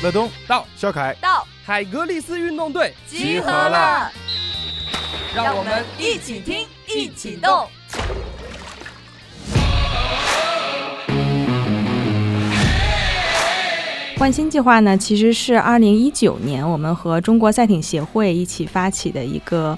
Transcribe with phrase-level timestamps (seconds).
[0.00, 4.08] 乐东到，肖凯到，海格力斯运动队集合了，
[5.34, 7.66] 让我们一起听，一起动。
[14.16, 19.76] 换新计划呢，其实是二零一九年我们和中国赛艇协会一起发起的一个。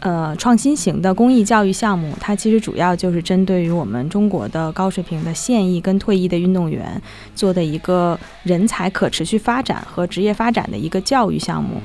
[0.00, 7.00] 呃，创新型的公益教育项目，它其实主要就是针对于我们中国的高水平的现役跟退役的运动员
[7.34, 11.82] 做的一个人才可持续发展和职业发展的一个教育项目。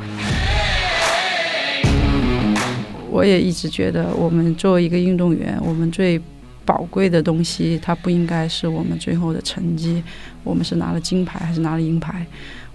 [3.12, 6.18] 我也一直觉得，我们作为一个运动员，我们最
[6.64, 10.02] 宝贵的东西，它不应该是我们最后的成绩，
[10.44, 12.26] 我们是拿了金牌还是拿了银牌？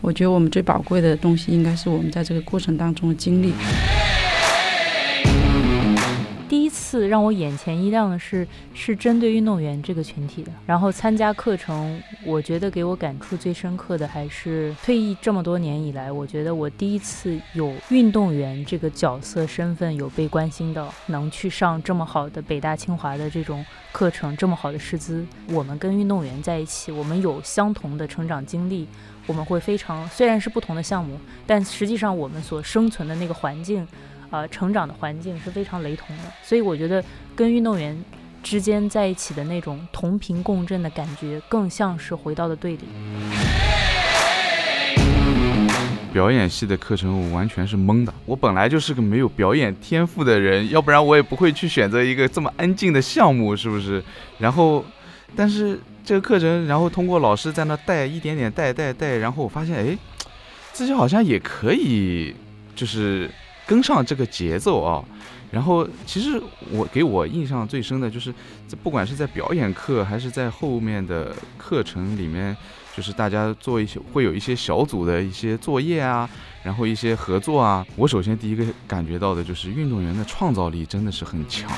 [0.03, 3.55] 我觉得我们最宝贵的东西，应该是我们在这个过程当中的经历。
[6.51, 10.51] 第一次让我眼前一亮的是，是针对运动员这个群体的。
[10.67, 25.25] 然后参加课程，我觉得给我感触最深刻的还是退役这么多年以来，我觉得我第一次有运动员这个角色身份有被关心到，能去上这么好的北大清华的这种课程，这么好的师资。
[25.51, 28.89] 我们跟运动员在一起，我们有相同的成长经历，
[29.29, 31.17] 我们会非常虽然是不同的项目，
[31.47, 33.87] 但实际上我们所生存的那个环境。
[34.31, 38.01] 呃，成长的环境是非常雷同的，所以我觉得跟运动员
[38.45, 42.85] 之间在一起的那种同频共振的感觉，更像是回到了队里。
[46.13, 54.01] 表演系的课程我完全是懵的，我本来就是个没有表演天赋的人，要不然我也不会去选择一个这么安静的项目，是不是？
[54.39, 54.85] 然后，
[55.35, 59.99] 但是这个课程，然后通过老师在那带一点点带带带，然后我发现，哎，
[60.73, 62.35] 自己好像也可以，
[62.77, 63.29] 就是。
[63.71, 65.05] 跟上这个节奏啊，
[65.53, 66.43] 然后其实
[66.73, 68.35] 我给我印象最深的就是，
[68.83, 72.57] 不管是在表演课还是在后面的课程里面，
[72.97, 76.29] 就是大家做一些会有一些小组的一些作业啊，
[76.65, 77.87] 然后一些合作啊。
[77.95, 81.71] 我首先第一个感觉到的就是运动员的创造力真的是很强。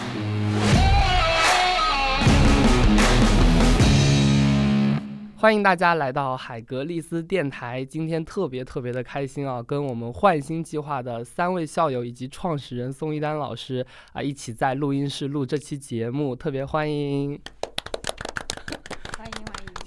[5.43, 17.37] 欢迎大家来到海格力斯电台，今天特别特别的开心啊，跟我们焕新计划的三位校友以及创始人宋一丹老师啊一起在录音室录这期节目，特别欢迎。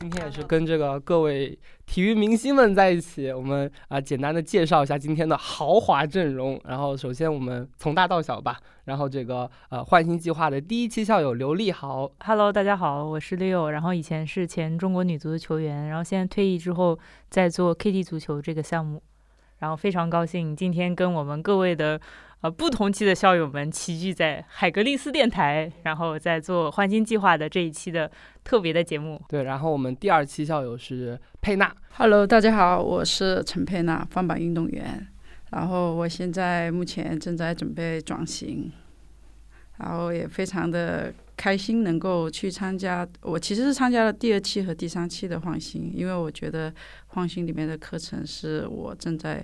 [0.06, 1.58] 今天也是跟这个各位。
[1.88, 6.62] 体育明星们在一起，我们啊简单的介绍一下今天的豪华阵容。
[6.66, 8.56] 然后首先我们从大到小吧。
[8.84, 13.70] 然后这个呃换新计划的第一期校友刘立豪，Hello，大家好，我是 Leo。
[13.70, 17.00] 然后以前是前中国女足的球员，然后现在退役之后
[17.32, 19.02] 在做 KT 足球这个项目。
[19.58, 22.00] 然后非常高兴今天跟我们各位的。
[22.42, 28.12] 呃，不同期的校友们齐聚在海格力斯电台，然后在做换新计划的这一期的
[28.44, 29.20] 特别的节目。
[29.28, 31.76] 对，然后我们第二期校友是佩娜。
[31.94, 35.08] Hello，大家好，我是陈佩娜，翻板运动员。
[35.50, 38.72] 然后我现在目前正在准备转型，
[39.78, 43.08] 然后也非常的开心能够去参加。
[43.22, 46.72] 我其实是参加了第二期和第三期的换新，因为我觉得
[47.08, 49.44] 换新里面的课程是我正在。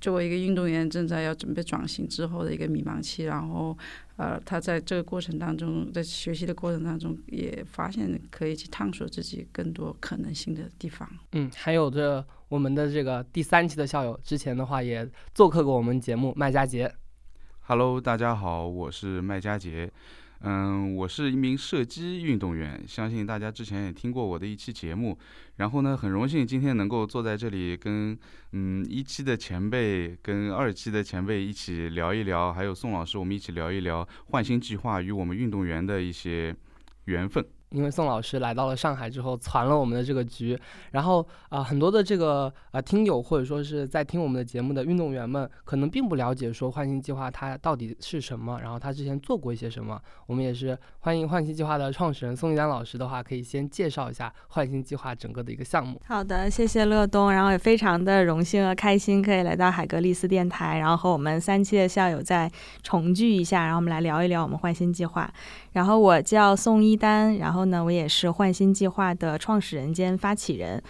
[0.00, 3.76] 作为一个运动员，正在要准备转型之后的一个迷茫期，然后，
[4.16, 11.08] 呃，他在这个过程当中，在学习的过程当中，也发现可以去探索自己更多可能性的地方。
[11.32, 16.92] 嗯，还有这我们的这个第三期的校友，之前的话也做客过我们节目，麦佳杰。
[17.62, 19.90] Hello，大家好，我是麦佳杰。
[20.46, 25.18] 嗯，我是一名射击运动员，相信大家之前也听过我的一期节目。
[25.56, 28.14] 然后呢，很荣幸今天能够坐在这里，跟
[28.52, 36.54] 嗯一期的前辈跟二期的前辈一起聊一聊，还有宋老师，我们一起聊一聊换新计划与我们运动员的一些
[37.06, 37.42] 缘分。
[37.74, 40.56] 因为宋老师来到了上海之后，传了我们的这个局，
[40.92, 50.00] 然后啊，很多的这个啊听友或者说是在听我们的节目的运动员们，可能并不了解说换新计划它到底是什么，然后他之前做过一些什么。
[50.26, 56.00] 我们也是欢迎换新计划的创始人宋一丹老师的话，可以先介绍一下换新计划整个的一个项目。
[56.06, 62.50] 好的，谢谢乐东，然后也非常的荣幸和开心可以来到海格力斯电台，然后和我们三期的校友再
[62.84, 65.28] 重聚一下，然后我们来聊一聊我们换新计划。
[65.74, 70.82] 然后我叫宋一丹，然后呢，我也是换新计划的创始人兼发起人。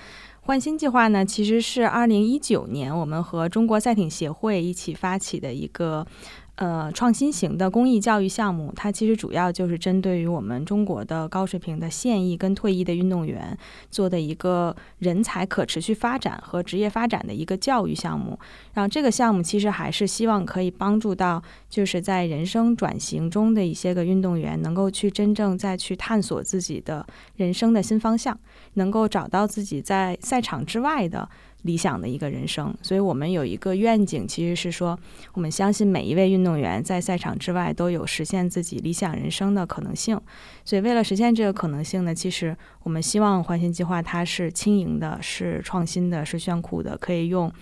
[0.43, 6.07] 换新计划呢，其实是二零一九年我们和中国赛艇协会一起发起的一个。
[6.57, 13.59] 呃，创新型的公益教育项目，它其实主要就是针对于我们中国的高水平的现役跟退役的运动员
[13.91, 18.39] 做的一个人才可持续发展和职业发展的一个教育项目。
[18.73, 27.05] 然后这个项目其实还是希望可以帮助到，就是在人生转型中的一些个运动员，能够去真正再去探索自己的
[27.35, 28.39] 人生的新方向，
[28.75, 31.29] 能够找到自己在赛场之外的。
[31.65, 32.75] 理想的一个人生。
[32.81, 34.99] 所以我们有一个愿景，其实是说，
[35.35, 40.19] 我们相信每一位运动员在赛场之外都有实现自己理想人生的可能性。
[40.65, 47.53] 所以为了实现这个可能性呢，其实我们希望环形计划它是轻盈的，是创新的，是炫酷的，可以用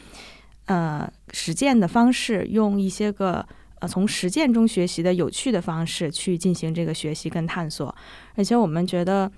[0.66, 3.44] 呃实践的方式，用一些个。
[3.82, 7.92] 呃，从实践中学习的有趣的方式去进行这个学习跟探索，
[8.36, 9.28] 而且我们觉得，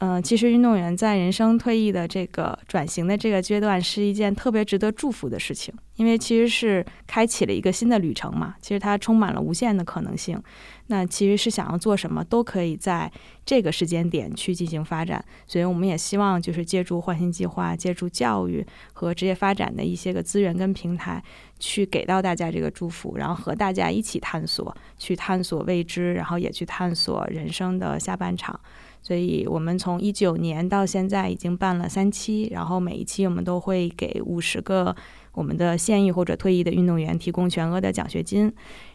[0.00, 10.42] 呃，其实运动员在人生退役的这个转型的这个阶段是一件特别值得祝福的事情，因为其实是开启了一个新的旅程嘛，其实它充满了无限的可能性。
[10.86, 13.12] 那其实是想要做什么，都可以在
[13.44, 21.22] 这个时间点去进行发展，所以我们也希望就是借助换新计划，借助教育和职业发展的一些个资源跟平台，
[21.58, 28.58] 去给到大家这个祝福，然后和大家一起探索，去探索未知，然后也去探索人生的下半场。
[29.02, 34.94] 所以我们从一九年到现在已经办了三期，然后每一期我们都会给五十个
[35.32, 38.52] 我们的现役或者退役的运动员提供全额的奖学金。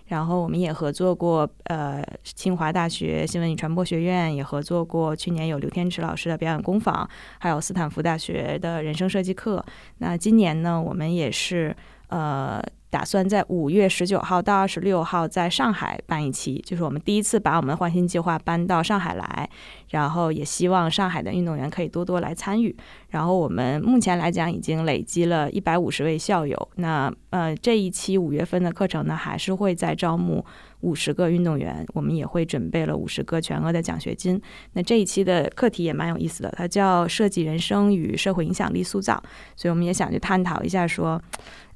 [0.07, 7.10] 然后我们也合作过，呃，清华大学新闻与传播学院也合作过，去年有刘天池老师的表演工坊，
[7.40, 9.66] 还有斯坦福大学的人生设计课。
[9.98, 11.75] 那今年呢，我们也是，
[12.10, 12.62] 呃。
[12.95, 19.50] 打算在五月十九号到二十六号在上海办一期，就是我们第一次把我们的换新计划搬到上海来，
[19.89, 22.74] 然后也希望上海的运动员可以多多来参与。
[23.09, 26.69] 然后我们目前来讲已经累积了一百五十位校友。
[26.75, 30.45] 那呃这一期五月份的课程呢，还是会在招募
[30.86, 34.40] 五十个运动员，我们也会准备了五十个全额的奖学金。
[34.74, 39.22] 那这一期的课题也蛮有意思的，它叫设计人生与社会影响力塑造，
[39.56, 41.22] 所以我们也想去探讨一下说。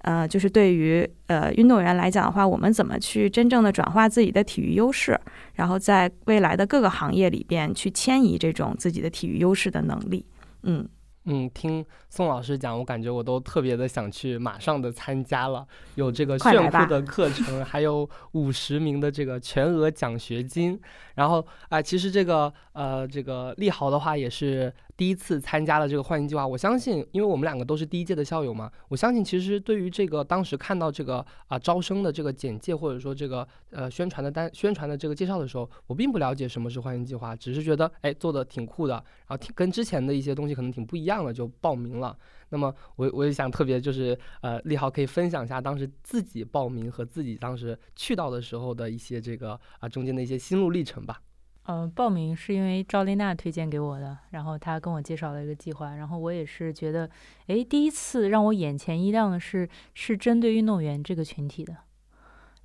[0.01, 5.19] 呃，就是对于呃运动员来讲的话，我们怎么去真正的转化自己的体育优势，
[5.55, 10.25] 然后在未来的各个行业里边去迁移这种自己的体育优势的能力，
[10.63, 10.87] 嗯。
[11.31, 15.63] 嗯，听宋老师讲，我感觉我都特别的想去马上的参加了。
[15.93, 20.79] 有这个炫酷的课程，还有五十名的这个全额奖学金。
[21.13, 26.45] 然后啊，其实这个呃，这个利豪的话也是第一次参加了这个换新计划。
[26.45, 41.23] 我相信，因为我们两个都是第一届的校友嘛，我相信其实对于这个当时看到这个啊招生的这个简介，或者说这个呃宣传的单宣传的这个介绍的时候，我并不了解什么是换新计划，只是觉得哎做的挺酷的，然后挺跟之前的一些东西可能挺不一样。
[41.23, 42.13] 的就报名了，
[42.49, 51.21] 那么我我也想特别就是呃，立豪可以分享一下当时自己报名和自己当时去到的时候的一些这个啊中间的一些心路历程吧。
[51.71, 57.07] 嗯，报名是因为赵丽娜推荐给我的，然后她跟我介绍了一个计划，然后我也是觉得，
[57.45, 61.77] 哎，第一次让我眼前一亮的是是针对运动员这个群体的，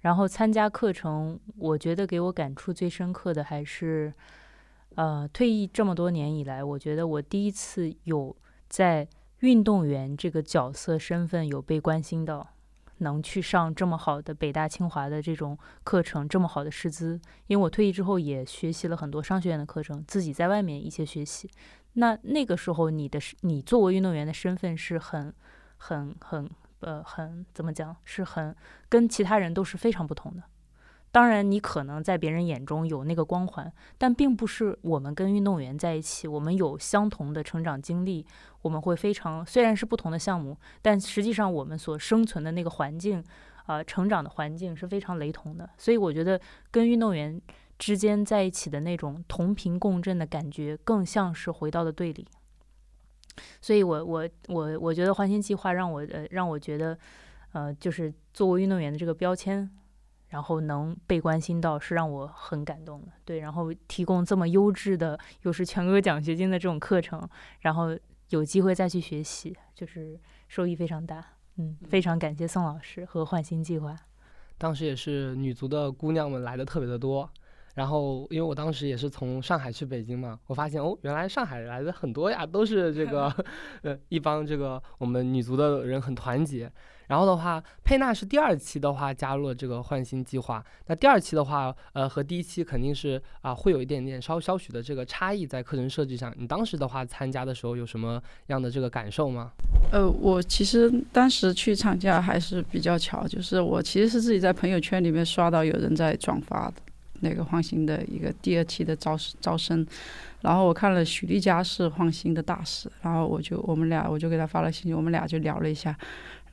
[0.01, 4.11] 然后参加课程，我觉得给我感触最深刻的还是，
[4.95, 8.35] 呃，退役这么多年以来，我觉得我第一次有。
[8.67, 9.07] 在
[9.41, 12.49] 运动员这个角色身份有被关心到，
[12.99, 17.21] 能去上这么好的北大清华的这种课程，这么好的师资。
[17.47, 21.51] 因为我退役之后也学习了很多商学院的课程，自己在外面一些学习。
[21.95, 25.33] 那那个时候，你的你作为运动员的身份是很、
[25.77, 26.51] 很、很
[26.81, 27.97] 呃很怎么讲？
[28.05, 28.55] 是很
[28.89, 30.43] 跟其他人都是非常不同的。
[31.15, 38.27] 当然，你可能在别人眼中有那个光环，但并不是我们跟运动员在一起，我们有相同的成长经历，
[38.63, 43.23] 我们会非常虽然是不同的项目，但实际上我们所生存的那个环境，
[43.67, 45.71] 啊，成长的环境是非常雷同的。
[45.79, 46.41] 所以我觉得
[46.73, 47.41] 跟运动员
[47.79, 52.27] 之间在一起的那种同频共振的感觉，更像是回到了队里。
[53.61, 56.99] 所以我我我我觉得换新计划让我呃让我觉得，
[57.53, 59.71] 呃，就是作为运动员的这个标签。
[60.35, 63.39] 然后能被关心到是让我很感动的，对。
[63.39, 67.23] 然后提供这么优质的，又是全额奖学金的这种课程，
[67.61, 67.97] 然后
[68.31, 71.25] 有机会再去学习，就是收益非常大。
[71.59, 73.97] 嗯，非常感谢宋老师和换新计划。
[74.59, 77.31] 当时也是女足的姑娘们来的特别的多，
[77.75, 83.33] 然后因为我当时也是从上海去北京嘛，我发现哦，原来上海来的很多呀，都是这个
[83.83, 86.69] 呃一帮这个我们女足的人很团结。
[87.09, 90.65] 然后的话，佩纳是第二期的话加入了这个换新计划。
[90.87, 96.33] 那第二期的话，呃，和第一期肯定是啊，会有一点点稍稍许的这个差异在课程设计上。
[96.37, 99.51] 你当时的话参加的时候有什么样的这个感受吗？
[99.93, 106.75] 呃，我其实当时去参加还是比较巧，就是我其实是自己在朋友圈里面刷到有人在转发的
[107.21, 109.87] 那个换新的一个第二期的招招生。
[110.41, 115.97] 然后我看了许丽佳是换新的大使，然后我就我们俩我就给他发了信息，我们俩就聊了一下。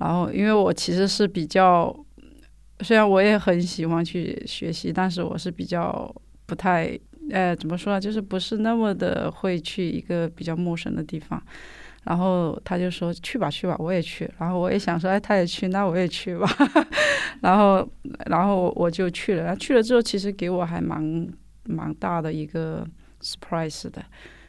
[0.01, 1.95] 然后因为我其实是比较，
[2.79, 6.11] 虽然我也很喜欢去学习，但是我是比较
[6.47, 11.39] 不太呃，怎么说呢，就是不是那么的会去一个比较陌生的地方。
[12.03, 14.27] 然后他就说去吧去吧，我也去。
[14.39, 16.49] 然后我也想说，哎，他也去，那我也去吧。
[17.41, 17.87] 然后，
[18.25, 19.43] 然后我就去了。
[19.43, 21.27] 然后去了之后，其实给我还蛮
[21.65, 22.83] 蛮大的一个
[23.21, 24.03] surprise 的，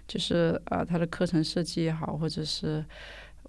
[0.09, 2.83] 就是呃，他的课程设计也好，或者是。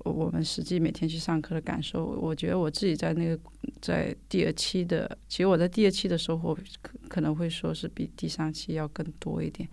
[0.03, 3.39] 我们实际每天去上课的感受，我觉得我自己在那个
[3.81, 9.67] 在第二期的，其实我在第二期的收获可可能会说是比第三期要更多一点，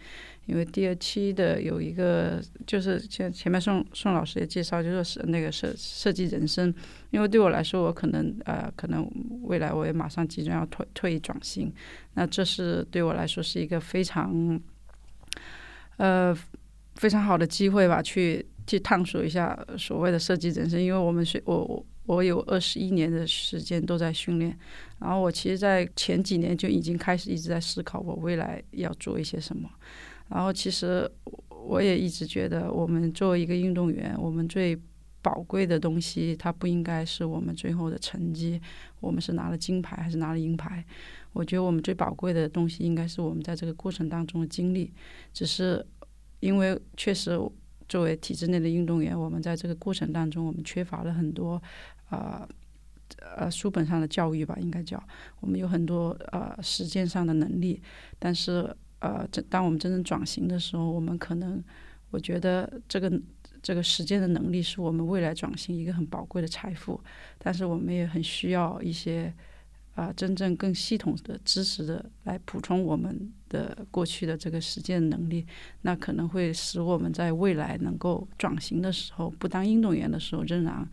[0.46, 6.72] 因为第二期的有一个就是前前面宋宋老师也介绍，就是是那个设设计人生，
[7.10, 9.10] 因为对我来说，我可能呃可能
[9.42, 11.72] 未来我也马上即将要退退役转型，
[12.14, 14.60] 那这是对我来说是一个非常
[15.96, 16.36] 呃
[16.94, 18.46] 非常好的机会吧，去。
[18.66, 24.56] 去探索一下所谓的设计人生，因为我们是我我我有二十一年的时间都在训练，
[24.98, 29.68] 然后我其实，在前几年就已经开始一直在思考我未来要做一些什么，
[30.28, 31.08] 然后其实
[31.48, 34.76] 我也一直觉得，我们作为一个运动员，我们最
[35.22, 38.60] 宝贵的东西，它不应该是我们最后的成绩，
[38.98, 40.84] 我们是拿了金牌还是拿了银牌，
[41.32, 44.92] 我觉得我们最宝贵的东西，应该是我们在这个过程当中的经历，
[45.32, 45.86] 只是
[46.40, 47.38] 因为确实。
[47.90, 51.60] 作为体制内的运动员，我们在这个过程当中，我们缺乏了很多，
[52.10, 52.48] 呃，
[53.36, 55.02] 呃，书本上的教育吧，应该叫
[55.40, 57.82] 我们有很多呃实践上的能力，
[58.16, 61.62] 但是呃，当我们真正转型的时候，我们可能，
[62.10, 63.20] 我觉得这个
[63.60, 67.00] 这个实践的能力是我们未来转型一个很宝贵的财富，
[67.38, 69.34] 但是我们也很需要一些。
[69.94, 75.46] 啊，真正更系统的知识的来补充我们的过去的这个实践能力，
[75.82, 80.88] 那可能会使我们在未来能够转型的时候，不当运动员的时候，仍然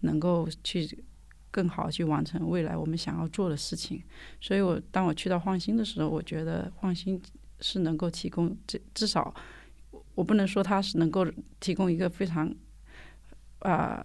[0.00, 1.04] 能够去
[1.50, 4.02] 更好去完成未来我们想要做的事情。
[4.40, 7.20] 所以，我当我去到焕新的时候，我觉得焕新
[7.60, 9.34] 是能够提供这至少，
[10.14, 11.26] 我不能说它是能够
[11.58, 12.54] 提供一个非常
[13.58, 14.02] 啊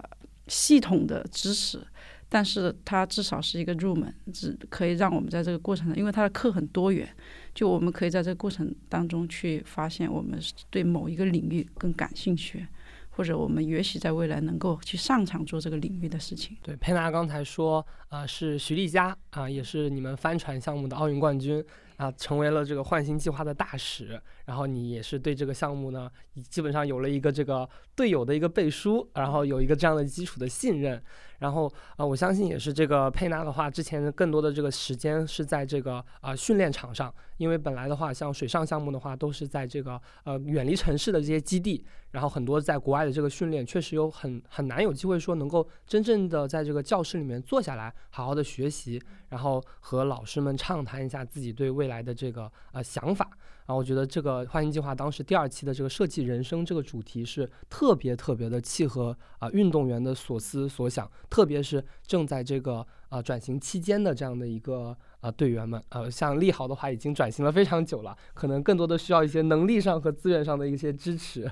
[0.48, 1.86] 系统的知识。
[2.34, 7.08] 但是它至少是一个入门，只可以让我们在这个过程中，因为它的课很多元，
[7.54, 10.40] 就我们可以在这个过程当中去发现我们
[10.72, 12.66] 对某一个领域更感兴趣，
[13.12, 16.58] 或者我们也许在未来能够去上场做这个领域的事情。
[16.64, 21.64] 对，佩娜刚才说啊，是徐丽佳啊，也是你们帆船项目的奥运冠军。
[21.96, 26.10] 啊，成为了这个焕新计划的大使，然后你也是对这个项目呢，
[26.50, 31.02] 基本上有了一个这个队友的一个背书，然后有一个这样的基础的信任，
[31.44, 49.02] 然后啊，我相信也是这个佩纳的话，之前更多的这个时间是在这个啊训练场上，因为本来的话，像水上项目的话，都是在这个呃远离城市的这些基地，然后很多在国外的这个训练，确实有很很难有机会说能够真正的在这个教室里面坐下来，好好的学习。
[49.30, 53.28] 然后和老师们畅谈一下自己对未来的这个呃想法，
[53.66, 71.50] 然后我觉得这个焕新计划当时第二期的这个设计人生这个主题是特别特别的契合啊运动员的所思所想，特别是正在这个啊转型期间的这样的一个啊队员们，呃像利豪的话已经转型了非常久了，可能更多的需要一些能力上和资源上的一些支持。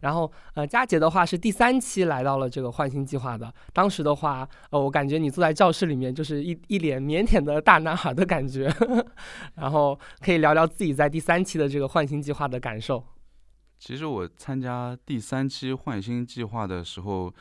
[0.00, 3.50] 然后，呃，佳杰的话是第三期来到了这个换新计划的。
[3.72, 8.70] 当时的话，呃，我感觉你坐在教室里面就是一一脸腼腆的大男孩的感觉。
[9.56, 13.02] 然后可以聊聊自己在第三期的这个换新计划的感受。
[13.78, 17.32] 其实我参加第三期换新计划的时候，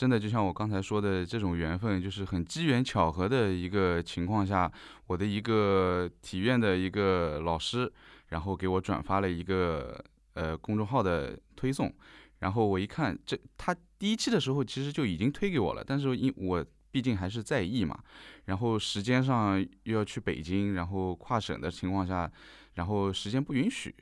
[0.00, 4.72] 真的就像我刚才说的这种缘分，就是很机缘巧合的一个情况下，
[5.08, 7.92] 我的一个体院的一个老师，
[8.28, 10.02] 然后给我转发了一个。
[10.34, 11.92] 呃，公众号的推送，
[12.38, 17.98] 然后我一看，这他第一期的时候其实就已经推给我了，但是因我毕竟还是在意嘛，
[18.44, 22.30] 然后时间上又要去北京，然后跨省的情况下，
[22.74, 23.92] 然后时间不允许，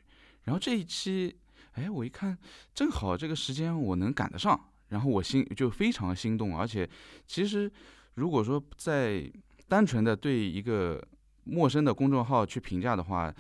[0.45, 1.35] 然后这一期，
[1.73, 2.37] 哎，我一看
[2.75, 6.89] 正好这个时间我能赶得上，然后我心就非常心动，而且
[7.27, 7.71] 其实
[8.15, 9.31] 如果说在
[9.69, 11.03] 单纯的对一个
[11.45, 13.35] 陌生的公众号去评价的话。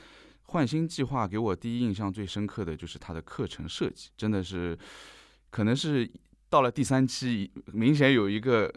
[0.50, 4.74] 焕新计划给我第一印象最深刻的就是它的课程设计，真的是，
[5.50, 6.10] 可能是
[6.48, 8.72] 到了第三期，明显有一个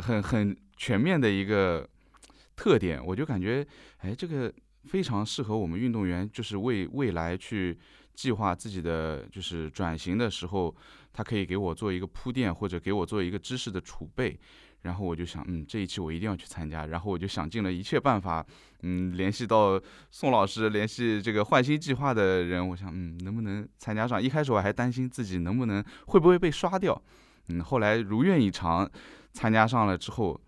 [0.00, 1.84] 很很全面的一个
[2.54, 3.66] 特点，我就感觉，
[3.96, 4.54] 哎，这个
[4.86, 7.76] 非常适合我们运动员，就是为未来去
[8.14, 10.74] 计划自己的就是转型的时候，
[11.12, 14.38] 它可以给我做一个铺垫，或者给我做一个知识的储备。
[14.82, 16.86] 然后我就想，嗯，这一期我一定要去参加。
[16.86, 18.46] 然后我就想尽了一切办法，
[18.82, 19.80] 嗯，联系到
[20.12, 22.68] 宋老师，联系这个换新计划的人。
[22.68, 24.22] 我想，嗯，能不能参加上？
[24.22, 27.02] 一开始我还担心自己能不能会不会被刷掉，
[27.48, 28.88] 嗯，后来如愿以偿，
[29.32, 30.40] 参加上了之后，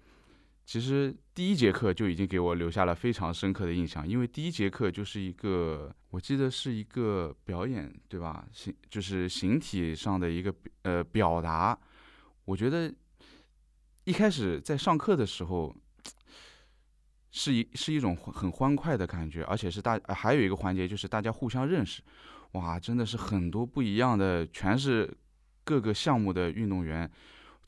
[0.69, 8.47] 其实第一节课就已经给我留下了非常深刻的印象，因为第一节课就是一个，我记得是一个表演，对吧？
[8.53, 11.77] 形就是形体上的一个呃表达。
[12.45, 12.95] 我觉得
[14.05, 15.75] 一开始在上课的时候，
[17.31, 22.03] 是一是一种很欢快的感觉，而且是大还有一个环节就是大家互相认识，
[22.53, 25.11] 哇，真的是很多不一样的，全是
[25.65, 27.11] 各个项目的运动员。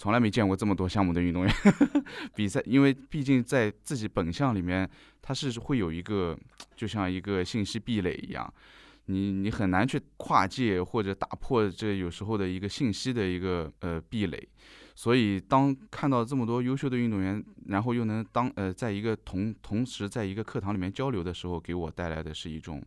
[0.01, 1.55] 从来没见过这么多项目的运动员
[2.35, 4.89] 比赛，因为毕竟在自己本项里面，
[5.21, 6.35] 它是会有一个，
[6.75, 8.51] 就像一个信息壁垒一样，
[9.05, 14.49] 你你很难去跨界或者打破这有时候的一个信息的一个呃壁垒。
[14.95, 22.83] 所以当看到这么多优秀的运动员，然后又能当呃在一个同同时在一个课堂里面交流的时候，给我带来的是一种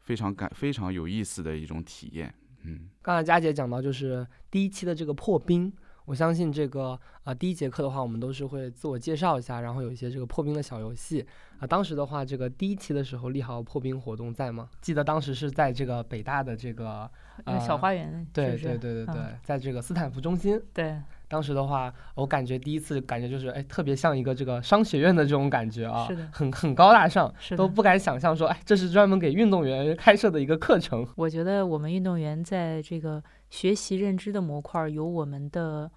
[0.00, 2.34] 非常感非常有意思的一种体验。
[2.64, 5.70] 嗯，刚才佳姐讲到就是第一期的这个破冰。
[6.10, 11.24] 我相信这个啊，第一节课的话，我们都是会自我介绍一下，然后有一些这个破冰的小游戏
[11.60, 11.64] 啊。
[11.64, 14.68] 当时的话，这个第一期的时候，利豪破冰活动在吗？
[14.80, 17.08] 记得当时是在这个北大的这个
[17.44, 19.14] 呃小花园，对对对对对，
[19.44, 20.60] 在这个斯坦福中心。
[20.74, 31.06] 对，当时的话，我感觉第一次感觉就是哎，特别像一个这个商学院的这种感觉啊，是的，很很高大上，都不敢想象说哎，这是专门给运动员开设的一个课程。
[31.14, 35.88] 我觉得我们运动员在这个学习认知的模块有我们的。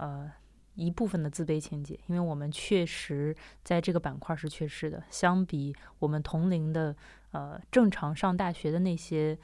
[0.00, 0.32] 呃，
[0.74, 5.02] 一部分的自卑情节，因为我们确实在这个板块是缺失的。
[5.10, 6.96] 相比我们同龄的，
[7.32, 9.38] 呃，正常上大学的那些。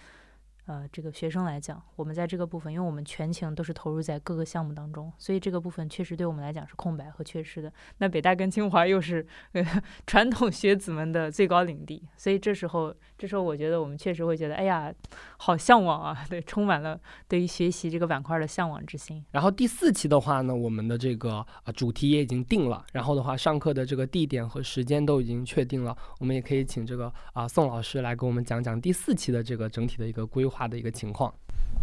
[0.66, 7.72] 呃，这个学生来讲，我们在这个部分，因为我们全情都是投入在各个项目当中，所以这个部分确实对我们来讲是空白和缺失的。
[7.98, 9.64] 那北大跟清华又是呃
[10.08, 14.92] 传统学子们的最高领地，所以这时候，这时候我觉得我们确实会觉得，哎呀，
[15.36, 19.24] 好向往啊，对，充满了对于学习这个板块的向往之心。
[19.30, 30.55] 然后第四期的话呢，我们的这个啊主题也已经定了，然后的话，上课的这个地点和时间都已经确定了，我们也可以请这个啊宋老师来给我们讲讲第四期的这个整体的一个规划。
[30.56, 31.32] 化的一个情况，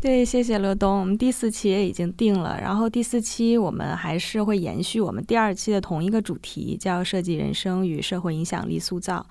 [0.01, 0.99] 对，谢谢乐东。
[0.99, 9.25] 我们第四期也已经定了，然后第四期我们还是会延续我们第二期的同一个主题，叫设计人生与社会影响力塑造。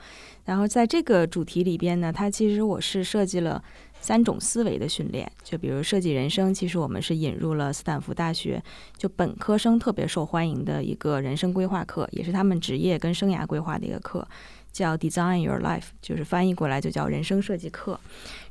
[0.44, 3.62] 然后在这个主题里边呢，它其实我是设计了
[4.00, 8.60] 三种思维的训练，就比如设计人生，其实我们是引入了斯坦福大学
[8.96, 14.26] 就本科生特别受欢迎的一个人生规划课，也是他们职业跟生涯规划的一个课。
[14.72, 18.00] 叫 Design Your Life，就是翻译过来就叫人生设计课。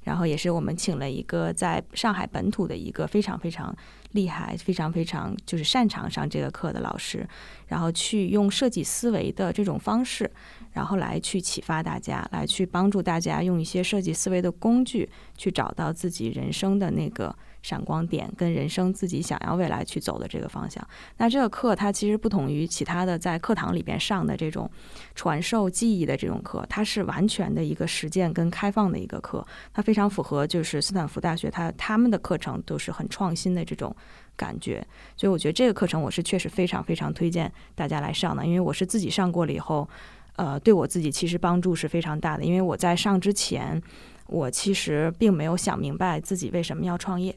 [0.03, 3.75] 然后也是我们请了一个在上海本土的一个非常非常
[4.13, 7.27] 厉害、非常非常就是擅长上这个课的老师，
[7.67, 10.29] 然后去用设计思维的这种方式，
[10.71, 17.35] 然后来去启发大家，来去帮助大家用一些设计思维的工具，去找到自己人生的那个。
[17.63, 20.83] 闪光点跟人生自己想要未来去走的这个方向，
[21.17, 24.67] 那这个课它其实不同于其他的在课堂里边上的这种
[25.13, 33.95] 传授记忆的这种课，它是完全的一个实践跟开放的一个课，它非常符合就是斯坦福大学它他们的课程都是很创新的这种
[34.35, 34.83] 感觉，
[35.15, 39.87] 所以我觉得这个课程我是确实非常非常推荐大家来上的，因为我是自己上过了以后，
[40.35, 43.81] 呃，对我自己其实帮助是非常大的，因为我在上之前，
[44.27, 47.35] 我其实并没有想明白自己为什么要创业。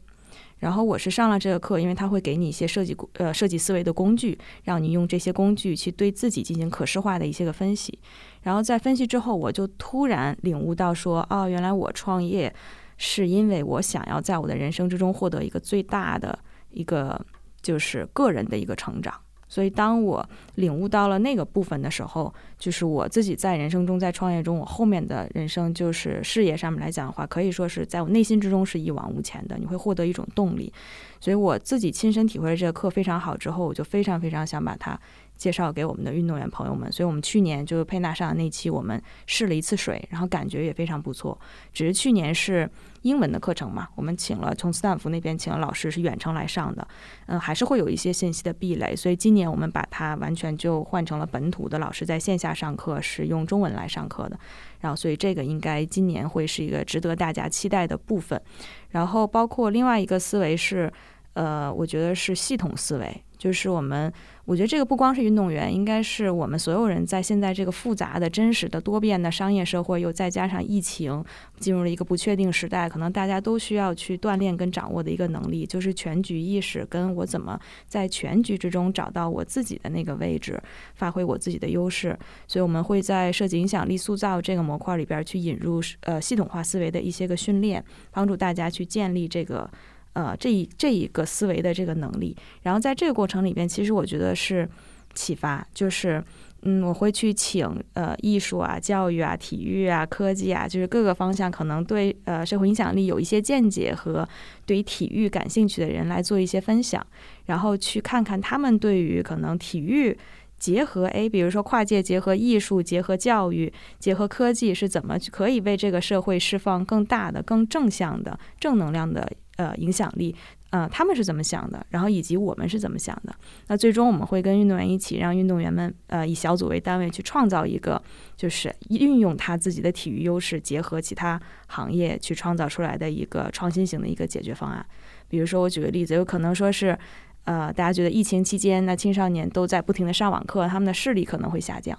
[0.60, 7.98] 然后我是上了这个课，因为他会给你一些设计呃设计思维的工具，让你用这些工具去对自己进行可视化的一些个分析。
[8.42, 12.54] 然后在分析之后，我就突然领悟到说，哦，原来我创业
[12.96, 16.38] 是因为我想要在我的人生之中获得一个最大的
[16.70, 17.20] 一个
[17.60, 19.12] 就是个人的一个成长。
[19.54, 29.56] 所以，当我领悟到了那个部分的时候，就是我自己在人生中，在创业中，我后面的人生就是事业上面来讲的话，可以说是在我内心之中是一往无前的。
[29.56, 30.72] 你会获得一种动力。
[31.20, 35.00] 所以，我自己亲身体会了这个课非常好之后，我就非常非常想把它
[35.36, 36.90] 介绍给我们的运动员朋友们。
[36.90, 41.38] 所以我们去年就是佩纳上的那期，我们试了一次水，然后感觉也非常不错。
[41.72, 42.68] 只是去年是。
[43.04, 46.88] 英文的课程嘛，我们请了从斯坦福那边请了老师是远程来上的，
[47.26, 54.38] 嗯，还是会有一些信息的壁垒，所以今年我们把它完全就换成了本土的老师在线下上课，是用中文来上课的，
[54.80, 58.40] 然后所以这个应该今年会是一个值得大家期待的部分，
[58.88, 60.90] 然后包括另外一个思维是，
[61.34, 64.10] 呃，我觉得是系统思维，就是我们。
[64.46, 71.24] 我觉得这个不光是运动员，应该是我们所有人在现在这个复杂的、真实的、多变的商业社会，又再加上疫情，
[71.58, 80.62] 进入了一个不确定时代，可能大家都需要去锻炼跟掌握的一个能力，就是全局意识，跟我怎么在全局之中找到我自己的那个位置，
[80.94, 82.14] 发挥我自己的优势。
[82.46, 89.70] 所以，我们会在设计影响力塑造这个模块里边去引入呃系统化思维的一些个训练，帮助大家去建立这个。
[90.14, 94.68] 呃，这一这一个思维的这个能力，然后在这个过程里边，其实我觉得是
[95.14, 96.24] 启发，就是。
[96.66, 104.26] 嗯，我会去请呃艺术啊、教育啊、体育啊、科技啊，就是各个方向可能对呃社会影响力有一些见解和
[104.64, 107.06] 对于体育感兴趣的人来做一些分享，
[107.44, 110.16] 然后去看看他们对于可能体育
[110.58, 120.34] 结合哎，比如说跨界结合艺术、结合教育、结合科技是怎么可以为这个社会释放更大的、更正向的正能量的呃影响力。
[120.70, 121.86] 呃，他们是怎么想的？
[121.90, 123.32] 然后以及我们是怎么想的？
[123.68, 128.02] 那最终我们会跟运动员一起，让运动员们呃以小组为单位去创造一个，
[128.36, 134.84] 就是运用他自己的体育优势，结合其他行业去创造出来的一个创新型的一个解决方案。
[135.28, 136.98] 比如说，我举个例子，有可能说是，
[137.44, 141.96] 呃，大家觉得疫情期间，那青少年都在不停的上网课，他们的视力可能会下降。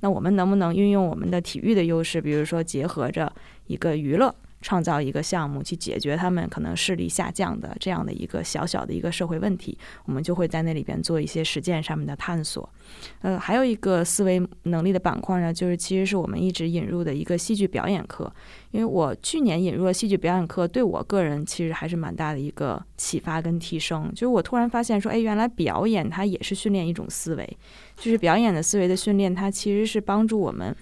[0.00, 3.32] 那我们能不能运用我们的体育的优势，比如说结合着
[3.68, 4.34] 一个娱乐？
[4.62, 12.68] 创造一个项目去解决他们可能视力下降的这样的一个小小的一个社会问题，我们就会在那里边做一些实践上面的探索。
[13.20, 18.32] 呃，还有一个思维能力的板块呢，就是其实是我们一直引入的一个戏剧表演课。
[18.72, 24.10] 因为我去年引入了戏剧表演课，对我个人其实还是蛮大的一个启发跟提升。
[24.12, 27.58] 就是我突然发现说，哎，原来表演它也是训练一种思维，
[27.96, 30.74] 就是表演的思维的训练，它其实是帮助我们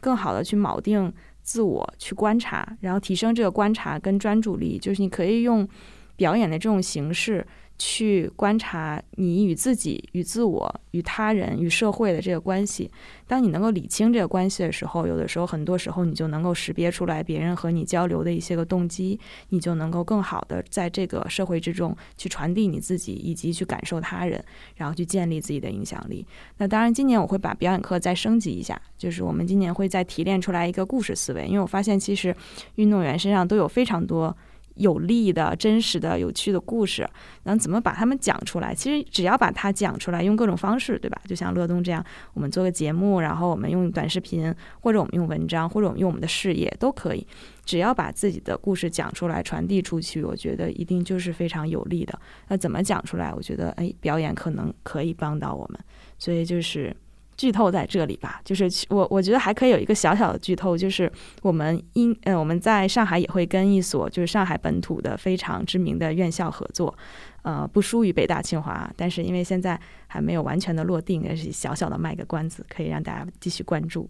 [0.00, 1.12] 更好的去锚定。
[1.44, 5.68] 自我去观察，然后提升这个观察跟专注力，就是你可以用
[6.16, 7.46] 表演的这种形式。
[7.78, 12.90] 去观察你与自己、与自我、与他人、与社会的这个关系。
[13.26, 24.42] 当你能够理清这个关系的时候，有的时候，很多时候，你就能够识别出来别人和你交流的一些个动机，你就能够更好的在这个社会之中去传递你自己，以及去感受他人，
[24.76, 26.24] 然后去建立自己的影响力。
[26.58, 32.34] 那当然，今年我会把表演课再升级一下，就是我们今年会再提炼出来一个故事思维，因为我发现其实
[32.76, 34.36] 运动员身上都有非常多。
[34.74, 37.08] 有利的、真实的、有趣的故事，
[37.42, 38.74] 然后怎么把它们讲出来？
[38.74, 41.20] 其实只要把它讲出来，用各种方式，对吧？
[41.26, 47.26] 就像乐东这样，我们做个节目，然后我们用短视频，或者我们用文章，或者我们用我们的事业都可以。
[47.64, 52.18] 只要把自己的故事讲出来、传递出去，我觉得一定就是非常有利的。
[52.48, 53.32] 那怎么讲出来？
[53.32, 55.78] 我觉得，哎，表演可能可以帮到我们。
[56.18, 56.94] 所以就是。
[57.36, 61.10] 剧透在这里吧，就是我我觉得还可以有一个小小的剧透，就是
[61.42, 66.96] 我们因呃我们在上海也会跟一所就是上海本土的非常知名的院校合作，
[67.42, 74.08] 呃不输于北大清华，但是因为现在还没有完全的落定，也是小小的卖个关子，可以让大家继续关注。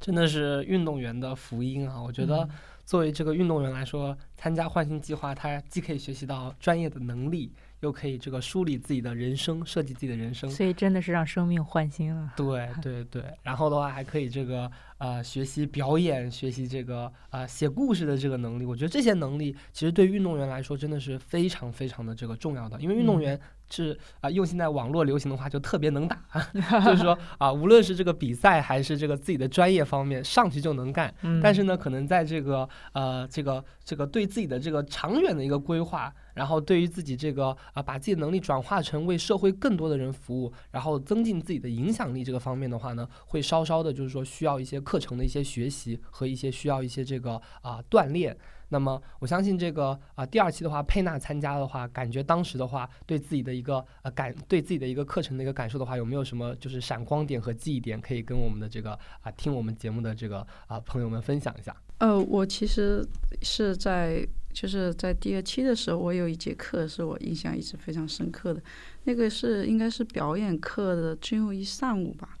[0.00, 2.00] 真的是运动员的福音啊！
[2.00, 2.48] 我觉得
[2.84, 7.52] 作为这个运动员来说，参加换新计划，他既可以学习到专业的能力。
[7.80, 12.32] 又可以这个梳理自己的人生，设计自己的人生，所以真的是让生命换新了。
[12.36, 18.64] 对对对，然后的话还可以这个呃学习表演，学习这个呃写故事的这个能力。
[18.64, 23.40] 我觉得这些能力其实对运动员来说真的是非常非常的这个重要的，因为运动员。
[23.70, 26.18] 是啊，用现在网络流行的话，就特别能打，
[26.86, 31.14] 就是说啊，无论是这个比赛还是这个自己的专业方面，上去就能干。
[31.42, 48.34] 但是呢，可能在这个呃这个这个对自己的这个长远的一个规划，然后对于自己这个啊把自己的能力转化成为社会更多的人服务，然后增进自己的影响力这个方面的话呢，会稍稍的就是说需要一些课程的一些学习和一些需要一些这个啊锻炼。
[48.70, 61.74] 那么我相信这个啊，第二期的话，佩娜参加的话，感觉当时的话，对自己的一个呃感，对自己的一个课程的一个感受的话，有没有什么就是闪光点和记忆点，可以跟我们的这个啊听我们节目的这个啊朋友们分享一下？
[61.98, 63.06] 呃，我其实
[63.42, 68.62] 是在就是在第二期的时候，我有一节课是我印象一直非常深刻的，
[69.04, 72.36] 那个是应该是表演课的最后一上午吧，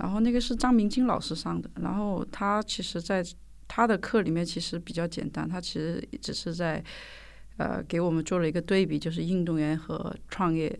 [0.00, 3.24] 然后那个是张明金老师上的，然后他其实在。
[3.72, 6.82] 他的课里面其实比较简单，他其实只是在，
[7.56, 10.76] 呃，给我们做了一个对比，就是运动员和创业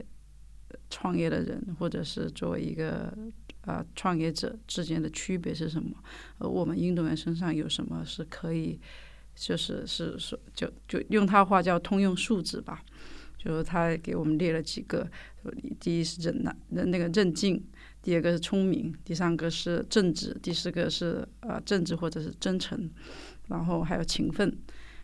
[0.91, 3.17] 创业的人，或者是作为一个
[3.61, 5.97] 呃创业者之间的区别是什么？
[6.39, 8.77] 呃，我们运动员身上有什么是可以，
[9.37, 12.83] 就是是说，就就用他话叫通用数值吧，
[13.43, 15.09] 就是他给我们列了几个，
[15.81, 17.65] 第一是忍耐，那个韧劲。
[18.03, 22.91] 第二个是聪明，第三个是正直，第四个是呃正直或者是真诚，
[23.49, 24.55] 然后还有勤奋。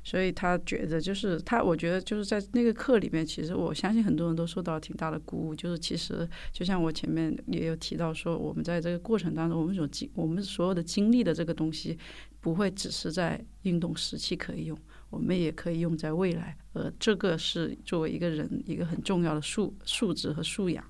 [0.03, 5.55] 所以他觉得就是他，我觉得就是在那个课里面，其实我相信很多人都受到了挺大的鼓舞。
[5.55, 11.99] 就是其实就像我前面也有提到说，我们在这个过程当中，我们所经我们所有的经历的这个东西，
[12.41, 14.79] 不会只是在运动时期可以用，
[15.11, 16.57] 我们也可以用在未来。
[16.73, 20.85] 呃，这个是作为一个人一个很重要的素素质和素养。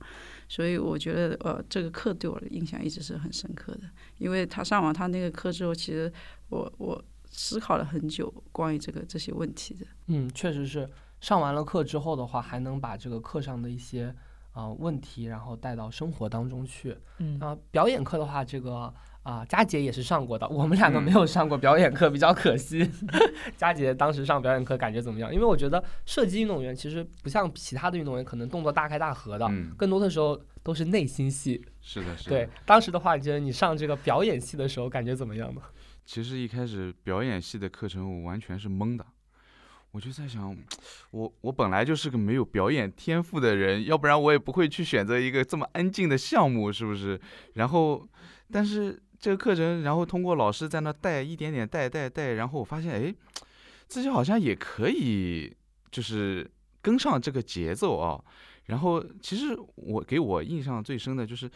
[0.49, 3.81] 所以我觉得，呃，这个课对我的印象一直是很深刻的。
[4.19, 6.13] 因为他上完他那个课之后，其实
[6.49, 9.87] 我我思考了很久关于这个这些问题的。
[10.07, 10.89] 嗯，确实是
[11.21, 14.15] 上完了课之后的话，还能把这个课上的一些
[14.53, 16.97] 啊、问题，然后带到生活当中去。
[17.19, 18.95] 嗯啊、表演课的话，这个
[19.27, 22.89] 啊，佳杰也是上过的，我们两个嗯没有上过表演课，比较可惜。
[23.59, 25.35] 佳杰当时上表演课感觉怎么样？
[25.35, 31.61] 因为我觉得射击运动员其实不像其他的运动员，可能动作大开大合的，嗯，更多的时候都是内心戏。
[31.81, 32.31] 是的，是的。
[32.31, 35.61] 对，当时的话，你觉得你上这个表演系的时候感觉怎么样呢？
[36.05, 39.05] 其实一开始表演系的课程我完全是懵的，
[39.91, 40.57] 我就在想，
[41.11, 47.21] 我我本来就是个没有表演天赋的人，要不然我也不会去选择一个这么安静的项目，是不是？
[47.55, 48.07] 然后，
[48.53, 53.15] 但是这个课程，然后通过老师在那带一点点带带带，然后我发现，哎，
[53.87, 55.55] 自己好像也可以，
[55.91, 56.51] 就是
[56.83, 58.23] 跟上这个节奏啊。
[58.67, 61.49] 然后，其实我给我印象最深的就是，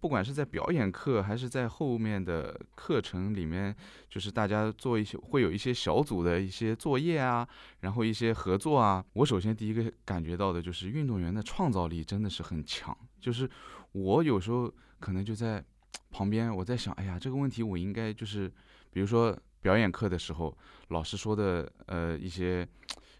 [0.00, 3.74] 不管是在表演课还是在后面的课程里面，
[4.10, 7.48] 就是大家做一些会有一些小组的一些作业啊，
[7.80, 9.02] 然后一些合作啊。
[9.14, 12.94] 我首先第一个感觉到的就是运动员的创造力真的是很强。
[13.18, 13.48] 就是
[13.92, 15.64] 我有时候可能就在
[16.10, 18.52] 旁边，我在想，哎呀，这个问题我应该就是，
[18.90, 20.56] 比如说表演课的时候，
[20.88, 22.66] 老师说的呃一些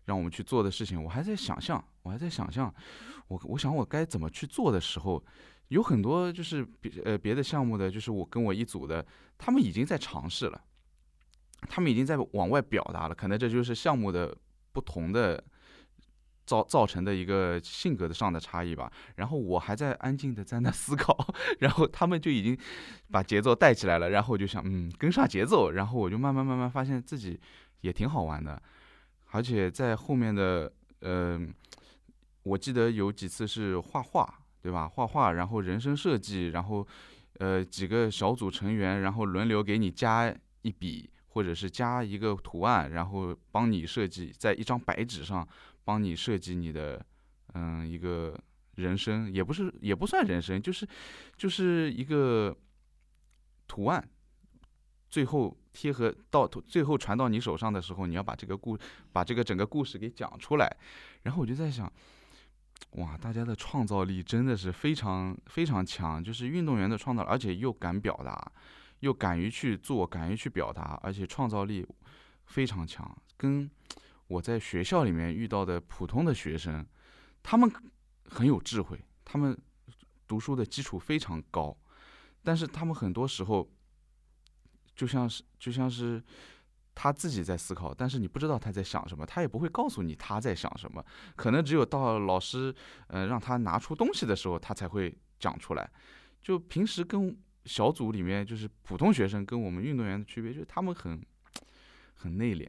[0.05, 2.75] 让我们去做的事情，我还在想象，我还在想象，
[3.29, 5.25] 我我想我该怎么去做的时候。
[5.69, 9.05] 有很多就是别呃别的项目的，就是我跟我一组的，
[9.37, 10.65] 他们已经在尝试了，
[11.69, 14.35] 他们已经在往外表达了，可能这就是项目的
[14.73, 15.45] 不同的
[16.49, 18.91] 造造成的一个性格的上的差异吧。
[19.17, 21.15] 然后我还在安静的在那思考，
[21.61, 22.59] 然后他们就已经
[23.13, 27.39] 把节奏带起来了，然后我就想嗯跟上节奏，然后我就慢慢慢慢发现自己
[27.83, 28.61] 也挺好玩的，
[29.31, 31.39] 而且在后面的呃，
[32.45, 34.35] 我记得有几次是画画。
[34.61, 34.89] 对吧？
[34.89, 36.87] 画画，然后人生设计，然后，
[37.39, 45.47] 呃，几个小组成员，然后轮流给你加一笔，或者是加一个图案，然后帮你设计在一张白纸上
[45.89, 47.03] 帮你设计你的，
[47.55, 48.39] 嗯，一个
[48.75, 50.87] 人生，也不是也不算人生，就是
[51.35, 52.55] 就是一个
[53.67, 54.07] 图案，
[55.09, 58.79] 最后贴合到最后传到你手上的时候，你要把这个故
[59.15, 60.77] 把这个整个故事给讲出来，
[61.23, 61.91] 然后我就在想。
[62.93, 68.53] 哇，大家的创造力真的是非常非常强，就是运动员的创造，而且又敢表达，
[69.01, 71.85] 又敢于去做，敢于去表达，而且创造力
[72.47, 73.05] 非常强。
[73.37, 73.69] 跟
[74.29, 76.87] 我在学校里面遇到的普通的学生，
[77.43, 77.69] 他们
[78.25, 79.59] 很有智慧，他们
[80.29, 81.77] 读书的基础非常高，
[82.45, 83.69] 但是他们很多时候
[84.95, 86.23] 就像是就像是。
[87.01, 91.01] 他自己在思考，但是你不知道他在想什么，他也不会告诉你他在想什么，
[91.37, 92.75] 可能只有到老师
[93.07, 95.89] 呃让他拿出东西的时候，他才会讲出来。
[96.43, 101.25] 就平时跟小组里面就是普通学生跟我们运动员的区别，就是他们很
[102.19, 102.69] 很内敛，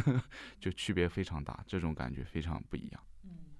[0.58, 3.00] 就区别非常大，这种感觉非常不一样。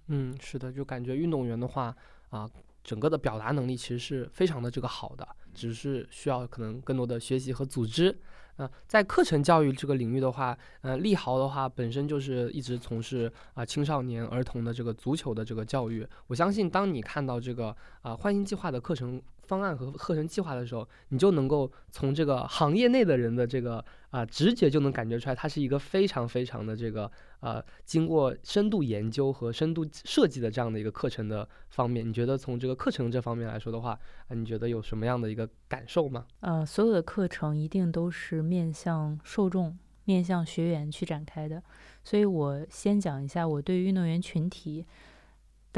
[0.09, 1.95] 嗯，是的，就感觉运动员的话
[2.31, 2.49] 啊，
[2.83, 8.19] 整个的表达能力其实是非常的这个好的，只是需要可能更多的学习和组织。
[8.57, 16.07] 呃，在课程教育这个领域的话，呃，立豪的话本身就是一直从事啊、青少年儿童的这个足球的这个教育。
[16.29, 32.07] 我相信，当你看到这个啊、欢迎计划的课程方案和课程计划的时候，你就能够从这个行业内的人的这个啊、直觉就能感觉出来，它是一个非常非常的这个呃经过深度研究和深度设计的这样的一个课程的方面。
[32.09, 33.91] 你觉得从这个课程这方面来说的话，
[34.29, 36.27] 啊，你觉得有什么样的一个感受吗？
[36.41, 41.63] 呃，所有的课程一定都是面向受众、面向学员去展开的。
[42.03, 44.87] 所以我先讲一下我对运动员群体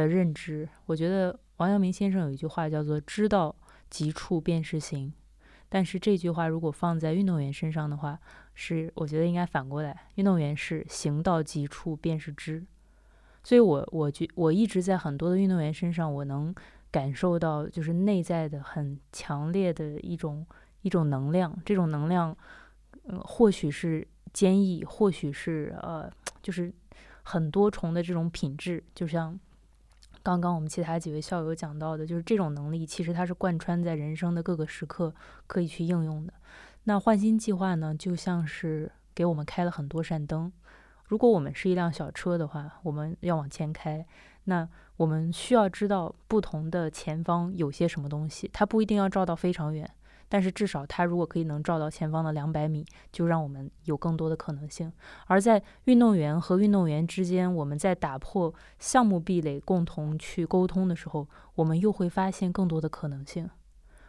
[0.02, 0.68] 的认知。
[0.86, 3.54] 我觉得王阳明先生有一句话叫做“知道
[3.90, 5.12] 极处便是行”，
[5.68, 8.18] 但是这句话如果放在运动员身上的话，
[8.54, 12.64] 是我觉得应该反过来，运动员是行到极处便是知。
[13.42, 16.54] 所以我我觉我一直在很多的运动员身上，我能
[16.90, 20.46] 感受到就是内在的很强烈的一种
[20.82, 22.36] 一种能量，这种能量，
[23.04, 26.10] 呃，或许是坚毅，或许是呃，
[26.42, 26.72] 就是
[27.22, 29.38] 很多重的这种品质，就像
[30.28, 35.14] 刚刚我们其他几位校友讲到的，就是这种能力其实它是贯穿在人生的各个时刻
[35.46, 36.34] 可以去应用的。
[36.84, 40.52] 那换新计划呢，就像是给我们开了很多扇灯。
[41.06, 44.06] 如果我们是一辆小车的话，我们要往前开，
[44.44, 49.90] 那我们需要知道不同的前方有些什么东西，它不一定要照到非常远，
[50.28, 54.92] 但是至少它如果可以能照到前方的两百米，就让我们有更多的可能性。
[55.26, 63.48] 而在运动员和运动员之间，我们在打破项目壁垒，共同去沟通的时候，我们又会发现更多的可能性。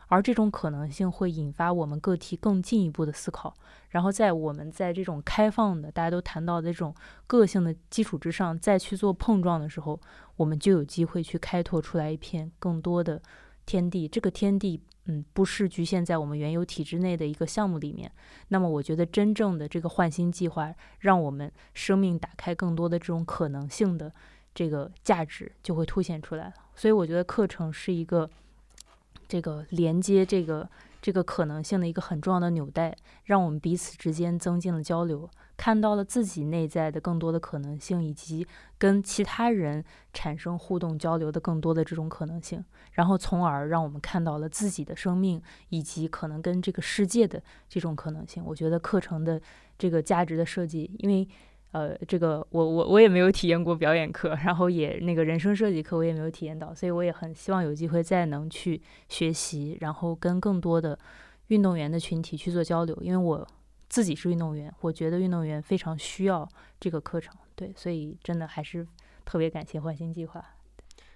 [0.08, 3.53] 而这种可能性会引发我们个体更进一步的思考。
[3.89, 6.93] 然后在我们在这种开放的大家都谈到的这种
[7.27, 9.99] 个性的基础之上，再去做碰撞的时候，
[10.36, 13.21] 我们就有机会去开拓出来一片更多的
[13.65, 14.08] 天地。
[14.08, 14.82] 这个天地。
[15.12, 18.12] 嗯，不是局限在我们原有体制内的一个项目里面。
[18.50, 24.13] 那么，我觉得真正的这个换新计划，让我们生命打开更多的这种可能性的
[24.54, 26.54] 这个价值就会凸显出来了。
[26.76, 28.30] 所以，我觉得课程是一个
[29.28, 30.69] 这个连接这个
[31.01, 35.29] 这个可能性的一个很重要的纽带，让我们彼此之间增进了交流。
[35.55, 39.83] 看到了自己内在的更多的可能性，以及跟其他人
[40.13, 48.41] 产生互动交流的更多的这种可能性，然后从而让我们看到了自己的生命以及可能跟这个世界的这种可能性。
[48.45, 49.41] 我觉得课程的
[49.77, 51.27] 这个价值的设计，因为
[51.71, 60.97] 呃，这个我我我也没有体验过表演课，然后也那个人生设计课我也没有体验到，所以我也很希望有机会再能去学习，然后跟更多的
[61.47, 63.47] 运动员的群体去做交流，因为我。
[63.91, 66.47] 自己是运动员，我觉得运动员非常需要
[66.79, 68.86] 这个课程，对，所以真的还是
[69.25, 70.45] 特别感谢换新计划。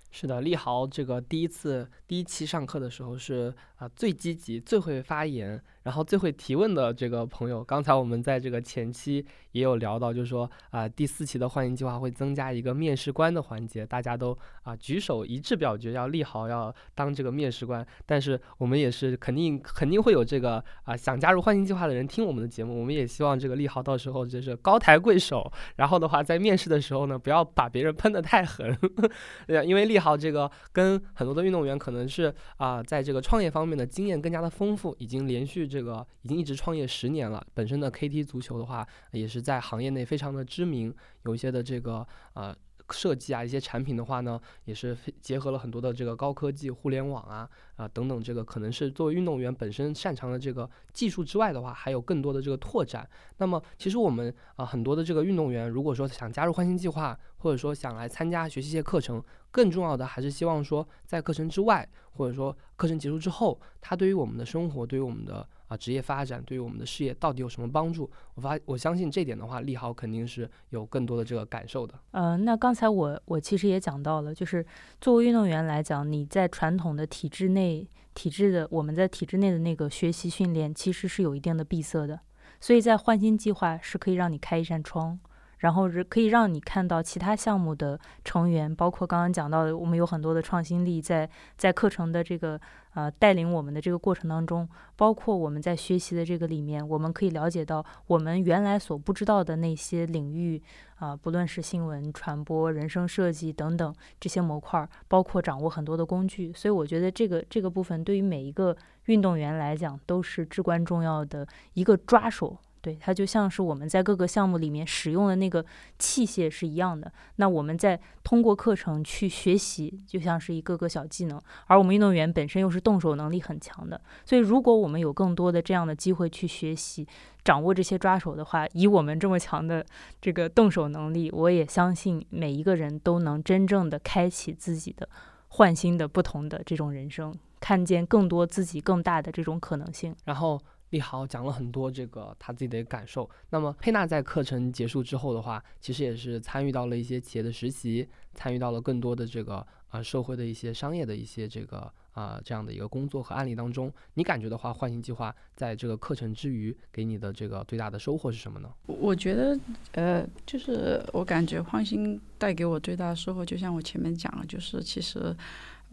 [0.09, 5.63] 是的，立豪这个第一次第一期上课的时候是啊最积极、最会发言。
[5.83, 17.85] 然后最会提问的这个朋友，刚才我们在这个前期也有聊到，就是说啊，第四期的欢迎计划会增加一个面试官的环节，大家都啊举手一致表决要立豪要当这个面试官。
[18.05, 28.77] 但是我们也是肯定肯定会有这个啊想加入欢迎计划的人听我们的节目，我们也希望这个利豪到时候就是高抬贵手，然后的话在面试的时候呢，不要把别人喷得太狠，
[29.67, 35.69] 因为利豪这个跟很多的运动员可能是啊在这个创业方面的经验更加的丰富，已经连续。
[35.73, 42.55] 这个已经一直创业十年了，本身的 KT 足球的话，也是在行业内非常的知名，有一些的这个呃。
[42.91, 53.09] 设计啊，一些产品的话呢，也是结合了很多的这个高科技、互联网啊啊等等，这个可能是作为运动员本身擅长的这个技术之外的话，还有更多的这个拓展。
[53.37, 65.47] 那么，其实我们啊很多的这个运动员，如果说想加入换新计划，或者说想来参加学习一些课程，更重要的还是希望说在课程之外，或者说课程结束之后，他对于我们的生活，对于我们的。
[65.77, 68.09] 职业发展对于我们的事业到底有什么帮助？
[68.35, 71.93] 我发我相信这点的话，利豪肯定是有更多的这个感受的。
[72.11, 74.65] 呃，那刚才我我其实也讲到了，就是
[75.01, 82.19] 作为运动员来讲，你在传统的体制内，体制的我们在体制内的那个学习训练，其实是有一定的闭塞的。
[82.59, 85.19] 所以在换新计划是可以让你开一扇窗，
[85.63, 92.59] 然后是可以让你看到其他项目的成员，包括刚刚讲到的，我们有很多的创新力在在课程的这个。
[92.95, 100.61] 呃，带领我们的这个过程当中，包括我们在学习的这个里面，我们可以了解到我们原来所不知道的那些领域
[100.99, 106.53] 啊，不论是新闻传播、人生设计等等这些模块，包括掌握很多的工具。
[106.53, 112.55] 所以我觉得这个这个部分对于每一个运动员来讲都是至关重要的一个抓手。
[112.83, 115.65] 对，它就像是我们在各个项目里面使用的那个
[115.97, 117.09] 器械是一样的。
[117.37, 121.41] 那我们在通过课程去学习，就像是一个个小技能。
[121.67, 127.07] 而我们运动员本身又是动手能力很强的，所以如果我们有更多的这样的机会去学习、
[127.41, 129.85] 掌握这些抓手的话，以我们这么强的
[130.19, 135.07] 这个动手能力，我也相信每一个人都能真正的开启自己的
[135.47, 140.61] 换新的不同的这种人生，看见更多自己更大的这种可能性，然后。
[140.93, 143.27] 利豪讲了很多这个他自己的感受。
[143.49, 153.91] 那么佩娜在课程结束之后的话，其实也是参与到了一些企业的实习，参与到了更多的这个啊社会的一些商业的一些这个啊这样的一个工作和案例当中。
[154.13, 158.69] 你感觉的话，唤醒计划在这个课程之余给你的这个最大的收获是什么呢？
[158.85, 159.59] 我觉得
[159.93, 165.35] 呃，就是我感觉唤醒带给我最大的收获，就像我前面讲了，就是其实。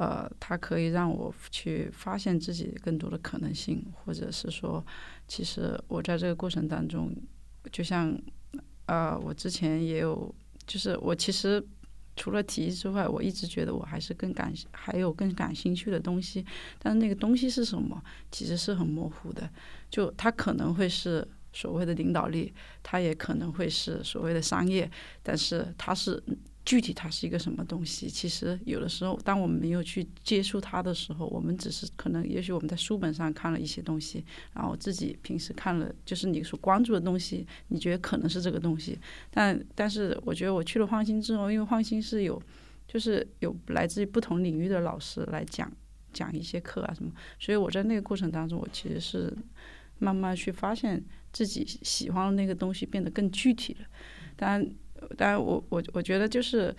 [0.01, 4.83] 呃，它可以让我去发现自己更多的可能性，或者是说，
[5.29, 7.15] 其实我在这个过程当中，
[7.71, 8.19] 就像，
[8.87, 10.35] 呃，我之前也有，
[10.67, 11.63] 就是我其实
[12.17, 16.47] 除了体育之外，我一直觉得我还是更感还有更感兴趣的东西，
[16.79, 19.51] 但是那个东西是什么，其实是很模糊的，
[19.91, 24.91] 就它可能会是所谓的领导力，它也可能会是所谓的商业，
[25.23, 26.23] 但是它是。
[26.71, 28.09] 具体它是一个什么东西？
[28.09, 38.97] 其实有的时候，当我们没有去接触它的时候，我们只是可能，也许我们在书本上看了一些东西，然后自己平时看了，就是你所关注的东西，你觉得可能是这个东西。
[39.33, 42.41] 但但是，我觉得我去了晃星之后，因为晃星是有，
[42.87, 45.69] 就是有来自于不同领域的老师来讲
[46.13, 47.11] 讲一些课啊什么，
[47.41, 49.37] 所以我在那个过程当中，我其实是
[49.99, 53.87] 慢慢去发现自己喜欢的那个东西变得更具体了。
[54.37, 54.73] 当然。
[55.17, 56.75] 当然，我我我觉得就是，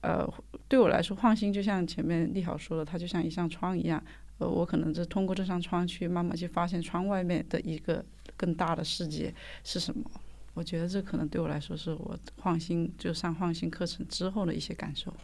[0.00, 0.26] 呃，
[0.68, 4.02] 对我来说，换新就像前面立好说的，它就像一扇窗一样。
[4.38, 8.04] 呃，我可能是通过这扇窗去慢慢去发现窗外面的一个
[8.36, 10.10] 更大的世界是什么。
[10.54, 15.14] 我觉得这可能对我来说是我换新就上换新课程之后的一些感受。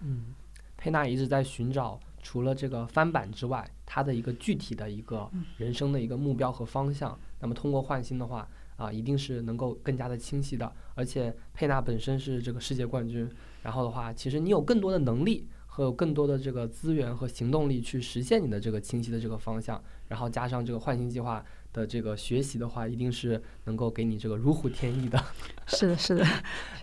[0.00, 0.34] 嗯，
[0.76, 7.18] 佩娜一直在寻找除了这个翻版之外，她的一个具体的一个人生的一个目标和方向。
[7.40, 8.46] 那么通过换新的话，
[8.80, 10.72] 啊，一定是能够更加的清晰的。
[10.94, 13.30] 而且佩纳本身是这个世界冠军，
[13.62, 15.46] 然后的话，其实你有更多的能力。
[15.72, 25.16] 和有更多的这个资源和行动力去实现你的这个清晰的这个方向，然后加上这个唤醒计划的这个学习的话，一定是能够给你这个如虎添翼的。
[25.68, 26.26] 是的，是的。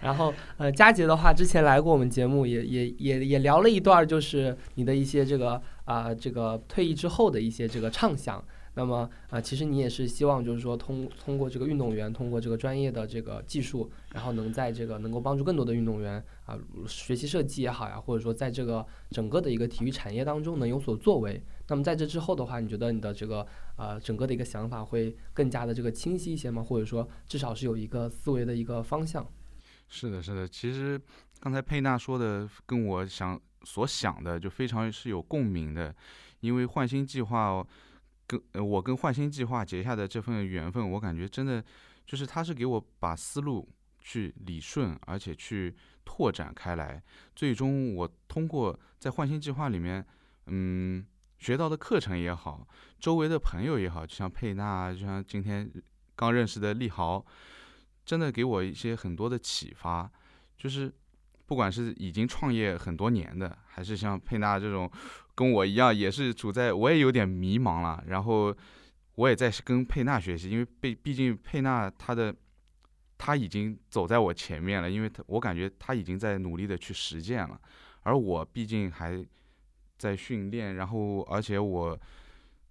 [0.02, 8.41] 然后呃，佳杰的话之前来过我们节目，也也也也聊了一段，就是你的一些这个啊这个退役之后的一些这个畅想。
[8.78, 16.56] 那么啊，其实你也是希望，就是说通通过这个运动员，通过这个专业的这个技术，然后能在这个能够帮助更多的运动员啊
[16.88, 21.42] 学习设计也好呀，或者说在这个整个的一个体育产业当中能有所作为。
[21.68, 23.48] 那么在这之后的话，你觉得你的这个
[23.78, 26.62] 呃整个的一个想法会更加的这个清晰一些吗？
[26.62, 29.28] 或者说至少是有一个思维的一个方向？
[29.90, 30.48] 是的，是的。
[30.48, 31.02] 其实
[31.40, 35.96] 刚才佩娜说的跟我想所想的就非常是有共鸣的，
[36.42, 37.66] 因为换新计划。
[38.28, 41.64] 跟，我跟焕新计划结下的这份缘分，我感觉真的
[42.06, 43.68] 就是他是给我把思路
[44.02, 45.74] 去理顺，而且去
[46.04, 47.02] 拓展开来。
[47.34, 50.06] 最终我通过在焕新计划里面，
[50.48, 51.06] 嗯，
[51.38, 52.68] 学到的课程也好，
[53.00, 55.72] 周围的朋友也好，就像佩娜，就像今天
[56.16, 57.26] 刚认识的利豪，
[58.06, 60.12] 真的给我一些很多的启发。
[60.58, 60.94] 就是
[61.46, 64.92] 不管是已经创业很多年的，还是像佩娜这种。
[65.38, 68.04] 跟我一样，也是处在我也有点迷茫了。
[68.08, 68.52] 然后
[69.14, 72.36] 我也在跟佩娜学习，因为被毕竟佩娜她的
[73.20, 77.62] 她已经走在我前面了，因为她我感觉她已经在努力的去实践了，
[78.02, 79.24] 而我毕竟还
[80.00, 82.00] 在训练，然后而且我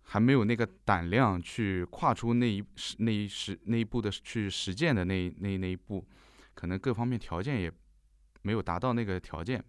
[0.03, 2.65] 还没有那个胆量去跨出那一
[2.99, 6.05] 那一时那一步的去实践的那那那一步，
[6.55, 7.71] 可能各方面条件也
[8.43, 9.65] 没有达到那个条件。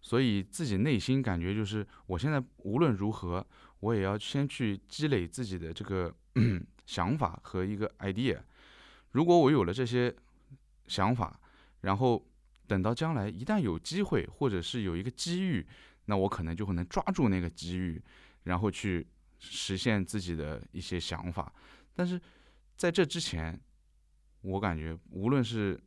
[0.00, 3.46] 所以自己内心感觉就是，我现在无论如何，
[3.80, 6.14] 我也要先去积累自己的这个
[6.86, 8.38] 想法和一个 idea。
[9.12, 10.14] 如果我有了这些
[10.86, 11.40] 想法，
[11.80, 12.24] 然后
[12.66, 15.66] 等到将来一旦有机会或者是有一个机遇，
[16.06, 18.02] 那我可能就会能抓住那个机遇，
[18.44, 19.06] 然后去
[19.38, 21.52] 实现自己的一些想法。
[21.94, 22.20] 但是
[22.76, 23.60] 在这之前，
[24.42, 25.78] 我感觉无论是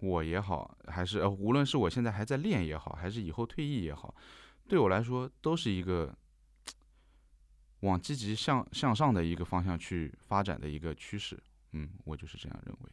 [0.00, 4.14] 我也好，还是呃，无论是我现在还在练也好，还是以后退役也好，
[4.66, 6.14] 对我来说都是一个
[7.80, 11.38] 往积极向向上的一个方向去发展的一个趋势。
[11.72, 12.92] 嗯，我就是这样认为的。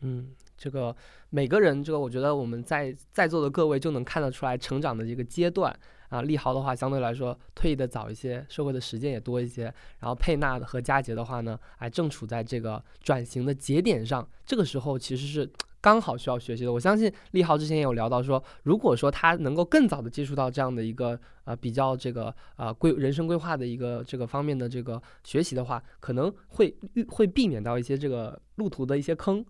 [0.00, 0.96] 嗯，这个
[1.28, 5.78] 每个人，这个我觉得我们在在座的各位就能看得出来成长的一个阶段
[6.08, 6.22] 啊。
[6.22, 9.64] 利豪的话相对来说退役的早一些，社会的时间也多一些。
[10.00, 15.48] 然后佩纳和佳杰的话呢，哎，正处在这个转型的节点上，这个时候其实是。
[15.80, 26.76] 刚好需要学习的，我相信立豪之前也有聊到说，如果说他能够更早的接触到这样的一个呃比较这个呃规人生规划的一个这个方面的这个学习的话，可能会
[27.08, 29.44] 会避免到一些这个路途的一些坑，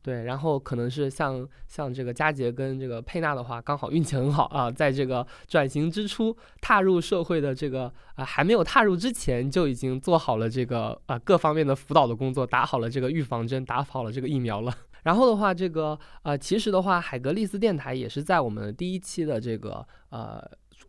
[0.00, 14.74] 对，然后可能是像像这个佳杰跟这个佩娜的话，刚好运气很好啊，在这个转型之初踏入社会的这个啊还没有踏入之前就已经做好了这个啊各方面的辅导的工作，打好了这个预防针，打好了这个疫苗了。
[15.02, 20.42] 然后的话，这个呃，其实的话，海格力斯电台也是在我们第一期的这个呃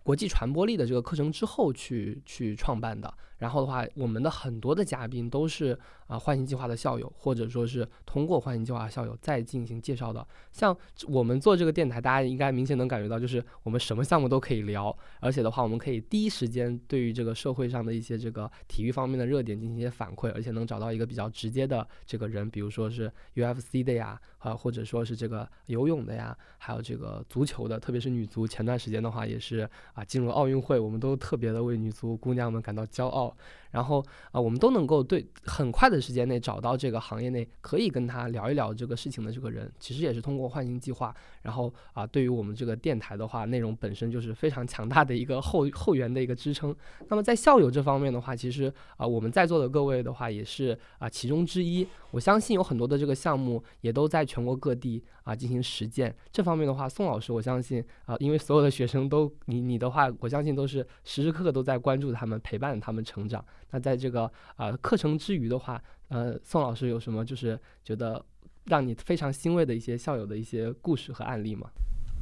[0.03, 3.13] 国际传播力的这个课程之后去去创办的。
[3.37, 5.77] 然后的话，我们的很多的嘉宾都是
[6.07, 10.25] 啊唤醒计划的校友，或者说是通过唤醒计划校友再进行介绍的。
[10.51, 10.75] 像
[11.07, 33.22] 我们做这个电台，大家应该明显能感觉到，就是我们什么项目都可以聊，而且的话，我们可以第一时间对于这个社会上的一些这个体育方面的热点进行一些反馈，而且能找到一个比较直接的这个人，比如说是 UFC 的呀，啊，或者说是这个游泳的呀，还有这个足球的，特别是女足，前段时间的话也是啊进入奥运会，我们都特别的为女足姑娘们感到骄傲。
[33.23, 33.35] 어
[33.73, 34.01] 然后
[34.31, 41.13] 啊，我们都能够对很快的时间内找到这个行业内可以跟他聊一聊这个事情的这个人，其实也是通过唤醒计划。
[41.41, 46.73] 然后啊，对于我们这个电台的话，内容本身就是非常强大的一个后后援的一个支撑。
[47.09, 51.85] 那么在校友这方面的话，其实啊，我们在座的各位的话也是啊其中之一。
[52.11, 56.15] 我相信有很多的这个项目也都在全国各地啊进行实践。
[56.31, 63.43] 这方面的话，宋老师，我相信啊，因为所有的学生都你你的话，我相信都是时时刻刻都在关注他们，陪伴他们成长。
[63.73, 68.23] 那在这个啊课程之余的话，呃，宋老师有什么就是觉得
[68.65, 71.67] 让你非常欣慰的一些校友的一些故事和案例吗？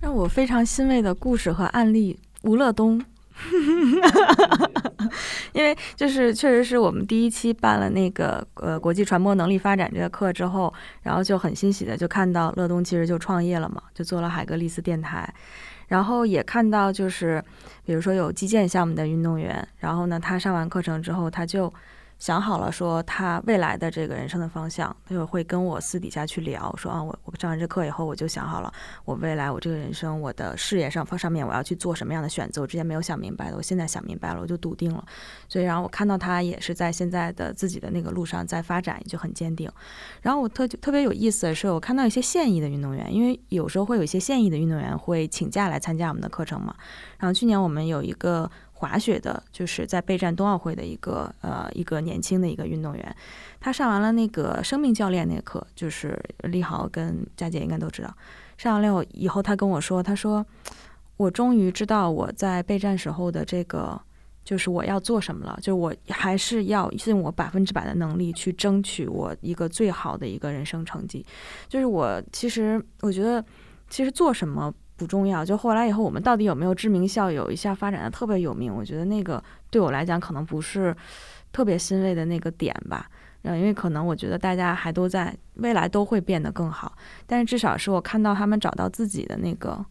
[0.01, 2.99] 让我非常欣慰的故事和案例，吴乐东。
[5.53, 15.33] 因为就是确实是我们第一期办了那个呃国际传播能力发展这个课之后，然后就很欣喜的就看到乐东其实就创业了嘛，就做了海格力斯电台，
[15.91, 17.43] 然后也看到就是
[17.85, 21.71] 比如说有击剑项目的运动员，然后呢他上完课程之后他就。
[22.22, 28.72] 想好了，说他未来的这个人生的方向，他就会跟我私底下去聊，说啊，我我上完这课以后，我就想好了，
[29.05, 35.03] 我未来我这个人生，我的事业上方上面我要去做什么样的选择，我之前没有想明白的，我现在想明白了，我就笃定了。
[35.49, 39.67] 所以，然后我看到他也是在现在的自己的那个路上在发展，就很坚定。
[40.22, 46.76] 然后我特特别有意思的是，我看到一些现役的运动员，因为有时候会有一些现役的运动员会请假来参加我们的课程嘛。
[47.17, 48.47] 然后去年我们有一个。
[48.82, 53.15] 滑雪的，就是在备战冬奥会的一个呃一个年轻的一个运动员，
[53.59, 58.11] 他上完了那个生命教练那课，就是立豪跟佳姐应该都知道。
[58.57, 60.43] 上完了以后，他跟我说，他说
[61.15, 64.01] 我终于知道我在备战时候的这个
[64.43, 71.23] 就是我要做什么了，就我还是要尽我百分之百的能力去争取我一个最好的一个人生成绩。
[71.69, 73.45] 就是我其实我觉得
[73.91, 74.73] 其实做什么。
[75.01, 78.71] 不重要，就后来以后，我们到底有没有知名校友，一下发展的特别有名？
[78.71, 80.95] 我觉得那个对我来讲，可能不是
[81.51, 83.09] 特别欣慰的那个点吧。
[83.41, 86.95] 嗯，因为可能我觉得大家还都在未来都会变得更好，
[87.25, 89.83] 但是至少是我看到他们找到自己的那个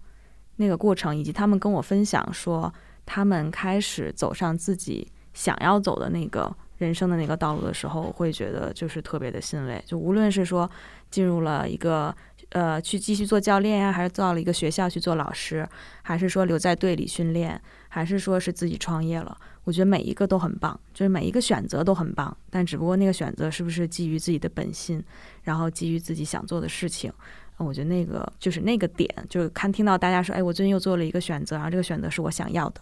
[0.55, 2.73] 那个过程，以及他们跟我分享说，
[3.05, 9.83] 他们开始走上自己想要走的那个人生的那个道路的时候，我会觉得就是特别的欣慰。
[9.85, 10.71] 就无论是说
[11.11, 12.15] 进入了一个。
[12.51, 15.69] 呃，去继续做教练呀，还是到了一个学校去做老师，
[16.03, 19.37] 还是说留在队里训练，还是说是自己创业了？
[19.65, 22.37] 我觉得每一个都很棒，就是每一个选择都很棒。
[22.51, 25.03] 但只不过那个选择是不是基于自己的本心，
[25.43, 27.13] 然后基于自己想做的事情？
[27.57, 32.81] 我觉得那个就是那个点，就是看听到大家说，哎，我最近又做了一个选择，然后这个选择是我想要的，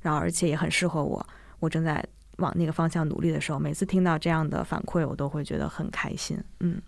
[0.00, 1.26] 然后而且也很适合我，
[1.58, 2.02] 我正在
[2.36, 6.38] 往那个方向努力的时候，每次听到这样的反馈，我都会觉得很开心。
[6.60, 6.80] 嗯，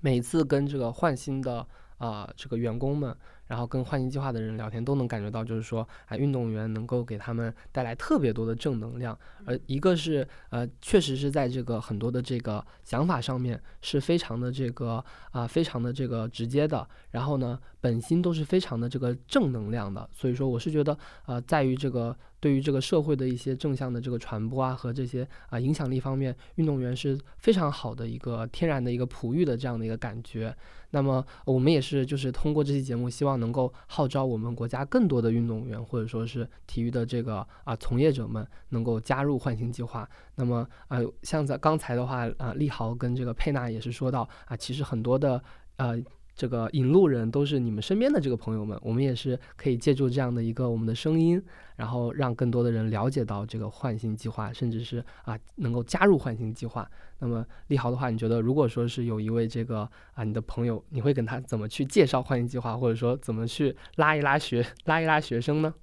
[0.00, 1.66] 每次跟这个换新的。
[1.98, 3.12] 啊，这个员工们，
[3.48, 9.18] 然后跟换新计划的人聊天，都能感觉到，就是说，啊，运动员能够给他们带来特别多的正能量。
[9.44, 16.88] 而一个是，呃，确实是在这个很多的这个想法上面是非常的这个啊，非常的这个直接的。
[17.10, 20.08] 然后呢，本心都是非常的这个正能量的。
[20.12, 20.96] 所以说，我是觉得，
[21.26, 30.54] 呃，在于这个对于这个社会的一些正向的这个传播啊和这些啊影响力方面，运动员是非常好的一个天然的一个璞玉的这样的一个感觉。
[30.90, 40.08] 那么我们也是，就是通过这期节目，希望能够号召我们国家更多的运动员，或者说是体育的这个啊从业者们，能够加入唤醒计划。
[40.36, 45.42] 那么呃，像在刚才的话啊，立豪跟这个佩娜也是说到啊，其实很多的
[45.76, 46.00] 呃。
[46.38, 51.42] 这个引路人都是你们身边的这个朋友们，我们也是可以借助这样的一个我们的声音，
[51.74, 56.88] 然后让更多的人了解到这个唤醒计划，甚至是啊能够加入唤醒计划。
[57.18, 59.80] 那么立豪的话，你觉得如果说是有一位这个
[60.12, 65.74] 啊你的朋友，你会跟他怎么去介绍唤醒计划，或者说怎么去拉一拉学拉一拉学生呢？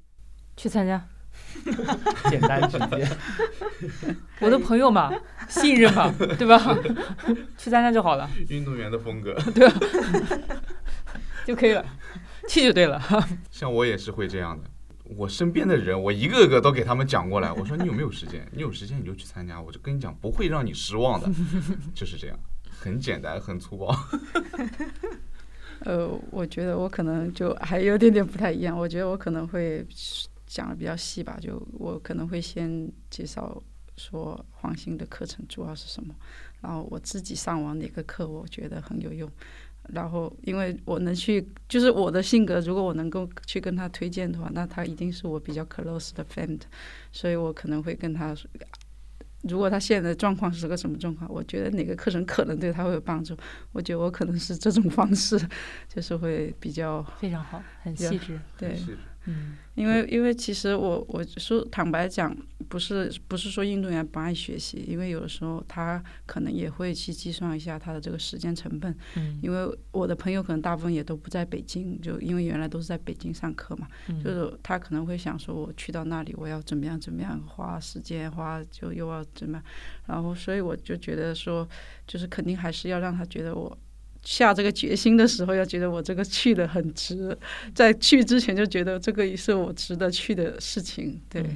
[0.56, 1.06] 去参加。
[2.30, 3.08] 简单直接，
[4.40, 5.12] 我的朋友嘛，
[5.50, 6.60] 信任嘛，对吧？
[7.58, 8.30] 去参加就好了。
[8.50, 9.68] 运动员的风格， 对，
[11.46, 11.84] 就可以了，
[12.48, 13.02] 去就对了。
[13.50, 14.70] 像我也是会这样的，
[15.18, 17.52] 我身边的人，我一个个都给他们讲过来。
[17.52, 18.48] 我说你有没有时间？
[18.52, 21.28] 你有时间你就去参加，我就跟你讲，不会让你失望的，
[21.96, 22.38] 就是这样，
[22.70, 23.98] 很简单，很粗暴。
[25.80, 29.84] 呃，我觉得我可能就还有点点不太一样，我觉得我可能会。
[30.56, 33.62] 讲的比较细吧，就我可能会先介绍
[33.97, 36.16] 说黄兴的课程主要是什么，
[36.62, 39.30] 然后我自己上完哪个课我觉得很有用，
[39.89, 46.62] 然后因为我能去，就是我的性格，如果我能够去跟他推荐的话，那他一定是我比较 close 的 friend，
[47.12, 48.49] 所以我可能会跟他说，
[49.41, 53.36] 如果他现在的状况是个什么状况，我觉得哪个课程可能对他会有帮助，
[53.74, 55.38] 我觉得我可能是这种方式，
[55.93, 58.80] 就是会比较非常好，很细致，对。
[59.28, 62.36] 嗯，因为因为其实我我说坦白讲，
[62.70, 68.96] 不是不是说运动员不爱学习，因为有的时候他可能也会去计算一下他的这个时间成本。
[69.16, 73.88] 嗯，因为我的朋友可能大部分也都不在北京，就因为原来都是在北京上课嘛，
[74.24, 79.64] 就是他可能会想说，我去到那里我要怎么样怎么样花时间花就又要怎么样，
[80.06, 81.68] 然后所以我就觉得说，
[82.06, 83.78] 就是肯定还是要让他觉得我。
[84.26, 87.38] 下这个决心的时候，要觉得我这个去的很值，
[87.74, 91.22] 在去之前就觉得这个也是我值得去的事情。
[91.30, 91.48] 对，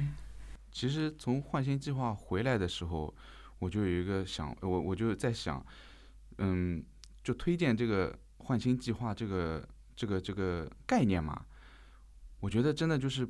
[0.70, 3.12] 其实从换新计划回来的时候，
[3.58, 5.64] 我就有一个想，我我就在想，
[6.38, 6.82] 嗯，
[7.22, 11.44] 就推荐这个换新计划这个这个这个概念嘛。
[12.38, 13.28] 我觉得真的就是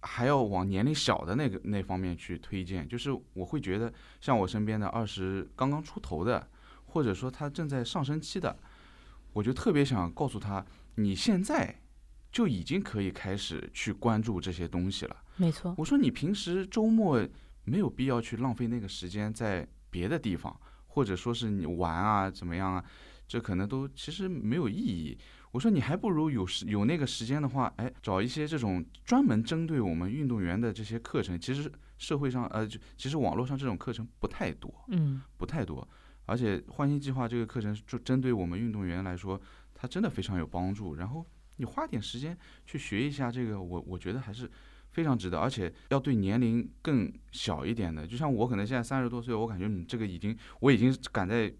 [0.00, 6.49] 还要往年龄小的那个那方面去推荐，就是我会觉得像我身边的二十刚刚出头的，
[6.90, 8.56] 或者说他正在上升期的，
[9.32, 10.64] 我就特别想告诉他，
[10.96, 11.82] 你现在
[12.32, 15.16] 就已经可以开始去关注这些东西了。
[15.36, 17.26] 没错，我说你平时周末
[17.64, 22.84] 没有必要去浪费那个时间在别的地方，或者说是你玩啊怎么样啊，
[23.26, 25.16] 这可能都其实没有意义。
[25.52, 31.38] 我说你还不如有时有那个时间的话，哎，找一些这种专门针对我们运动员的这些课程。
[31.40, 35.86] 其实社会上呃，就其实网络上这种课程不太多，嗯，不太多。
[36.26, 39.40] 而且换新计划这个课程就针对我们运动员来说，
[39.74, 40.94] 它真的非常有帮助。
[40.94, 44.50] 然后你花点时间去学一下这个，我我觉得还是
[44.90, 45.38] 非常值得。
[45.38, 51.52] 而且要对年龄更小一点的，就像我可能现在三十多岁，我感觉你这个已经我已经赶在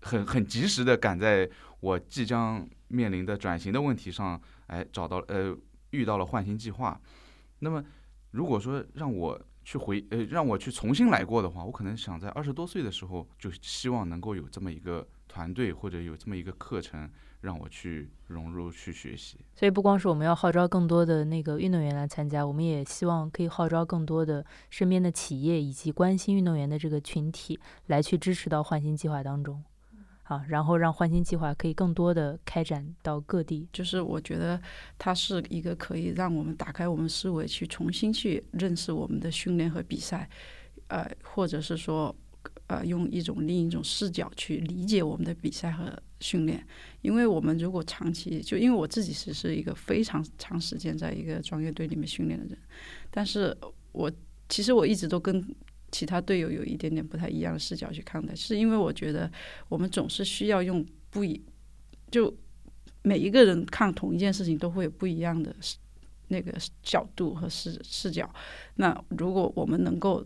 [0.00, 1.48] 很很及时的赶在
[1.80, 5.56] 我即将面临的转型的问题上，哎，找到呃
[5.90, 7.00] 遇到了换新计划。
[7.60, 7.84] 那么
[8.30, 17.06] 如果说让我去回呃让我去重新来过的话，我可能想在二十多岁的时候就希望能够有这么一个团队或者有这么一个课程
[17.42, 19.36] 让我去融入去学习。
[19.54, 29.62] 所以不光是我们要号召更多的那个运动员来参加，我们也希望可以号召更多的身边的企业以及关心运动员的这个群体来去支持到换新计划当中。
[30.28, 33.66] 啊，然后让换新计划可以更多的开展到各地。
[33.72, 34.60] 就是我觉得
[34.98, 40.28] 它是一个可以让我们打开我们思维，去重新去认识我们的训练和比赛，
[40.88, 42.14] 呃，或者是说，
[42.66, 46.62] 呃，用一种另一种视角去理解我们的比赛和训练。
[47.00, 52.58] 因为我们如果长期就因为我自己是是一个非常长时间在一个专业队里面训练的人，
[53.10, 53.56] 但是
[53.92, 54.12] 我
[54.50, 55.42] 其实我一直都跟。
[55.90, 59.30] 其他队友有一点点不太一样的视角去看待，是因为我觉得
[59.68, 61.40] 我们总是需要用不一，
[62.10, 62.32] 就
[63.02, 65.54] 每一个人看同一件事情都会有不一样的
[66.28, 68.30] 那个角度和视视角。
[68.74, 70.24] 那如果我们能够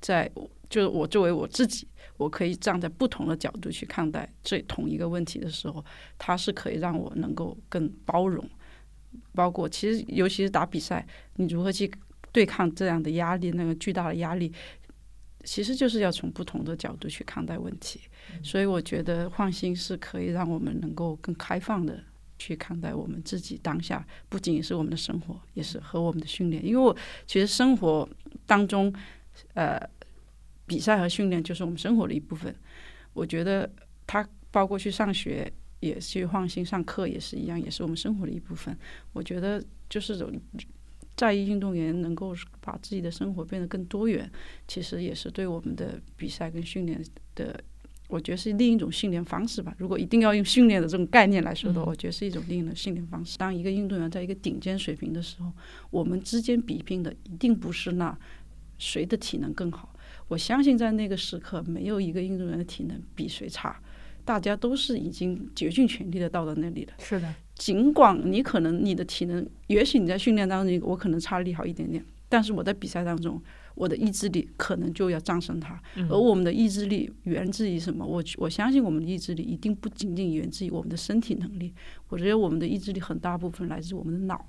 [0.00, 0.30] 在，
[0.70, 5.84] 就是我作为我自己，我可以站在不同的角度去看待这同一个问题的时候，
[6.16, 8.48] 它是可以让我能够更包容，
[9.32, 11.04] 包括其实尤其是打比赛，
[11.34, 11.90] 你如何去。
[12.32, 14.52] 对抗这样的压力，那个巨大的压力，
[15.44, 18.00] 其实就是要从不同的角度去看待问题。
[18.42, 21.98] 所以我觉得换心是可以让我们能够更开放的
[22.38, 26.64] 去看待我们自己当下，不仅仅是我们的生活，也是和我们的训练。
[26.64, 26.94] 因为我
[27.26, 28.08] 其实生活
[28.46, 28.92] 当中，
[29.54, 29.80] 呃，
[30.66, 32.54] 比赛和训练就是我们生活的一部分。
[33.14, 33.68] 我觉得
[34.06, 35.50] 它包括去上学，
[35.80, 38.76] 也去换心上课也是一样，也是我们生活的一部分。
[39.12, 40.14] 我觉得就是
[41.18, 44.30] 在意运动员能够把自己的生活变得更多元，
[44.68, 47.04] 其实也是对我们的比赛跟训练
[47.34, 47.60] 的，
[48.06, 49.74] 我觉得是另一种训练方式吧。
[49.78, 53.36] 如果一定要用训练的这种概念来说的话，我觉得是一种另一种训练方式。
[53.36, 55.52] 当一个运动员在一个顶尖水平的时候，
[55.90, 58.16] 我们之间比拼的一定不是那
[58.78, 59.92] 谁的体能更好。
[60.28, 63.80] 我相信在那个时刻，没有一个运动员的体能比谁差，
[64.24, 66.92] 大家都是已经竭尽全力的到了那里的。
[67.00, 67.34] 是的。
[67.58, 73.42] 尽管你可能你的体能，也许你在训练当中，我可能差力好一点点，但是我在比赛当中，
[73.74, 75.80] 我的意志力可能就要战胜它。
[76.08, 78.06] 而我们的意志力源自于什么？
[78.06, 81.74] 我我相信我们的意志力一定不仅仅源自于我们的身体能力。
[82.08, 84.46] 我觉得我们的意志力很大部分来自我们的脑，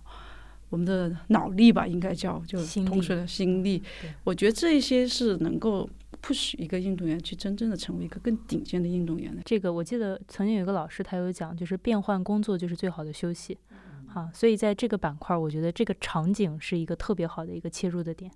[0.70, 3.82] 我们的脑力吧，应该叫就同学的心力。
[4.24, 5.90] 我觉得这些是能够。
[6.22, 9.42] 不许一个运动员去真正的成为一个更顶尖的运动员的。
[9.46, 13.58] 这个我记得曾经有一个老师，他有讲，就是变换工作就是最好的休息。
[14.06, 18.30] 好，所以在这个板块，我觉得这个场景是一个特别好的一个切入的点，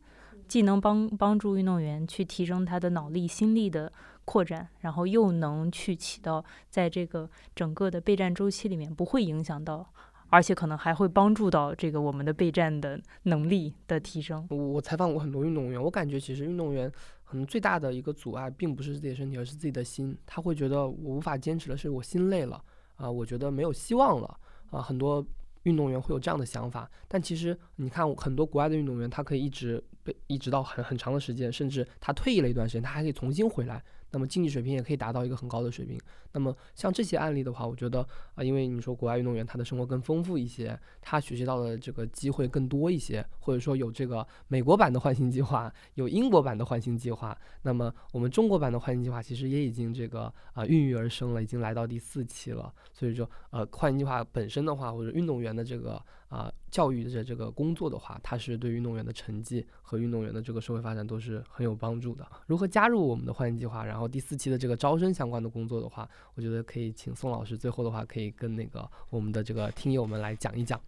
[0.47, 3.91] 既能帮帮助运动员去提升他的脑力、心力的
[4.23, 9.91] 扩展，然后又能去起到在这个整个的备战周期里面不会影响到。
[10.33, 14.47] 而且可能还会帮助到这个我们的备战的能力的提升。
[14.49, 16.91] 我采访过很多运动员，我感觉其实运动员
[17.23, 20.17] 可能最大的一个阻碍，并不是自己的身体，而是自己的心。
[20.25, 22.59] 他会觉得我无法坚持的是我心累了
[22.95, 24.39] 啊，我觉得没有希望了
[24.71, 24.81] 啊。
[24.81, 25.23] 很多
[25.65, 33.83] 运动员会有这样的想法，但其实你看很多国外的运动员，他可以一直被一直到很很长的时间，甚至他退役了一段时间，他还可以重新回来。
[34.13, 35.99] 那么竞技水平也可以达到一个很高的水平。
[36.31, 37.99] 那么像这些案例的话，我觉得
[38.35, 47.37] 啊，因为你说国外运动员他的生活更丰富一些，他学习到的这个机会更多一些，或者说有这个美国版的换新计划，有英国版的换新计划。
[47.63, 52.73] 那么我们中国版的换新计划其实也已经这个啊孕育而生了，已经来到第四期了。
[52.93, 56.01] 所以说呃，换新计划本身的话，或者运动员的这个。
[56.33, 62.25] 啊，教育的这个工作的话，它是对运动员的成绩和运动员的这个社会发展都是很有帮助的。
[62.47, 63.85] 如何加入我们的换新计划？
[63.85, 70.81] 然后第四期的这个招生相关的工作的话，我觉得可以请宋老师最后的话可以跟那个我们的这个听友们来讲一讲。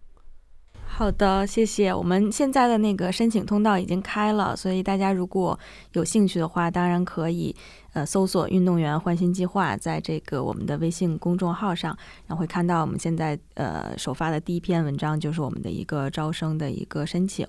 [0.88, 1.94] 好的，谢谢。
[1.94, 5.60] 我们现在的那个申请通道已经开了，所以大家如果
[5.92, 7.54] 有兴趣的话，当然可以
[7.92, 11.96] 呃搜索“运动员换新计划”在这个我们的微信公众号上，
[12.28, 17.46] 然后会看到我们现在呃首发的第一篇文章就是我们的一个招生的一个申请，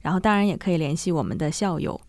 [0.00, 2.00] 然后当然也可以联系我们的校友。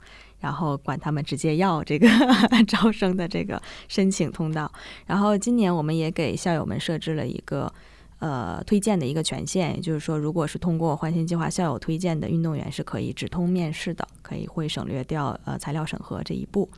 [0.42, 2.08] 然后管他们直接要这个
[2.68, 4.72] 招生的这个申请通道。
[5.08, 7.74] 然后今年我们也给校友们设置了一个
[8.20, 16.70] 呃推荐的一个权限，也就是说，如果是通过换新计划校友推荐的运动员，是可以直通面试的，可以会省略掉呃材料审核这一步。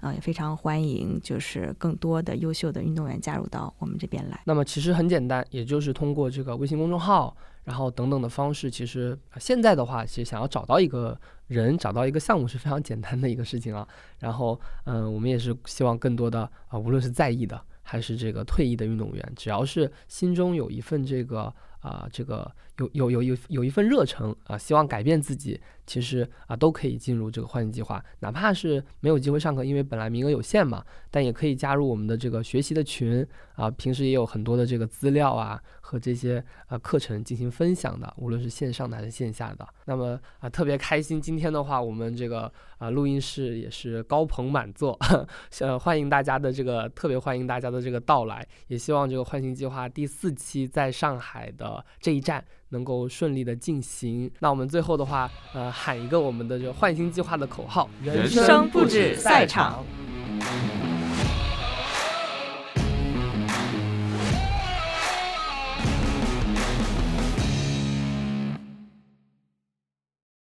[0.00, 4.40] 啊，也非常欢迎就是更多的优秀的运动员加入到我们这边来。
[4.44, 11.18] 那么其实很简单，也就是通过这个微信公众号，然后等等的方式，其实现在的话，其实想要找到一个。
[11.50, 13.84] 人找到一个项目是非常简单的一个事情啊，
[14.20, 17.60] 然后嗯，我们也是希望更多的啊，无论是在意的
[17.90, 25.60] 还是这个退役的运动员，只要是心中有一份这个啊，这个有有有有有一份热忱啊，希望改变自己。
[25.90, 33.26] 其实啊，都可以进入这个换新计划，哪怕是没有机会上课，因为本来名额有限嘛，但也可以加入我们的这个学习的群
[33.56, 33.68] 啊。
[33.72, 39.66] 平时也有很多的这个资料啊和这些啊课程进行分享的，无论是线上的还是线下的。
[39.84, 44.96] 那么啊，特别开心，今天的话，我们这个啊录音室也是高朋满座，
[45.58, 52.44] 呃，欢迎大家的这个特别欢迎大家的这个到来，也希望这个换新计划第四期在上海的这一站。
[52.72, 54.30] 能够顺利的进行。
[54.38, 59.82] 那我们最后的话，呃，喊一个我们的这个换新计划的口号人生不止赛场。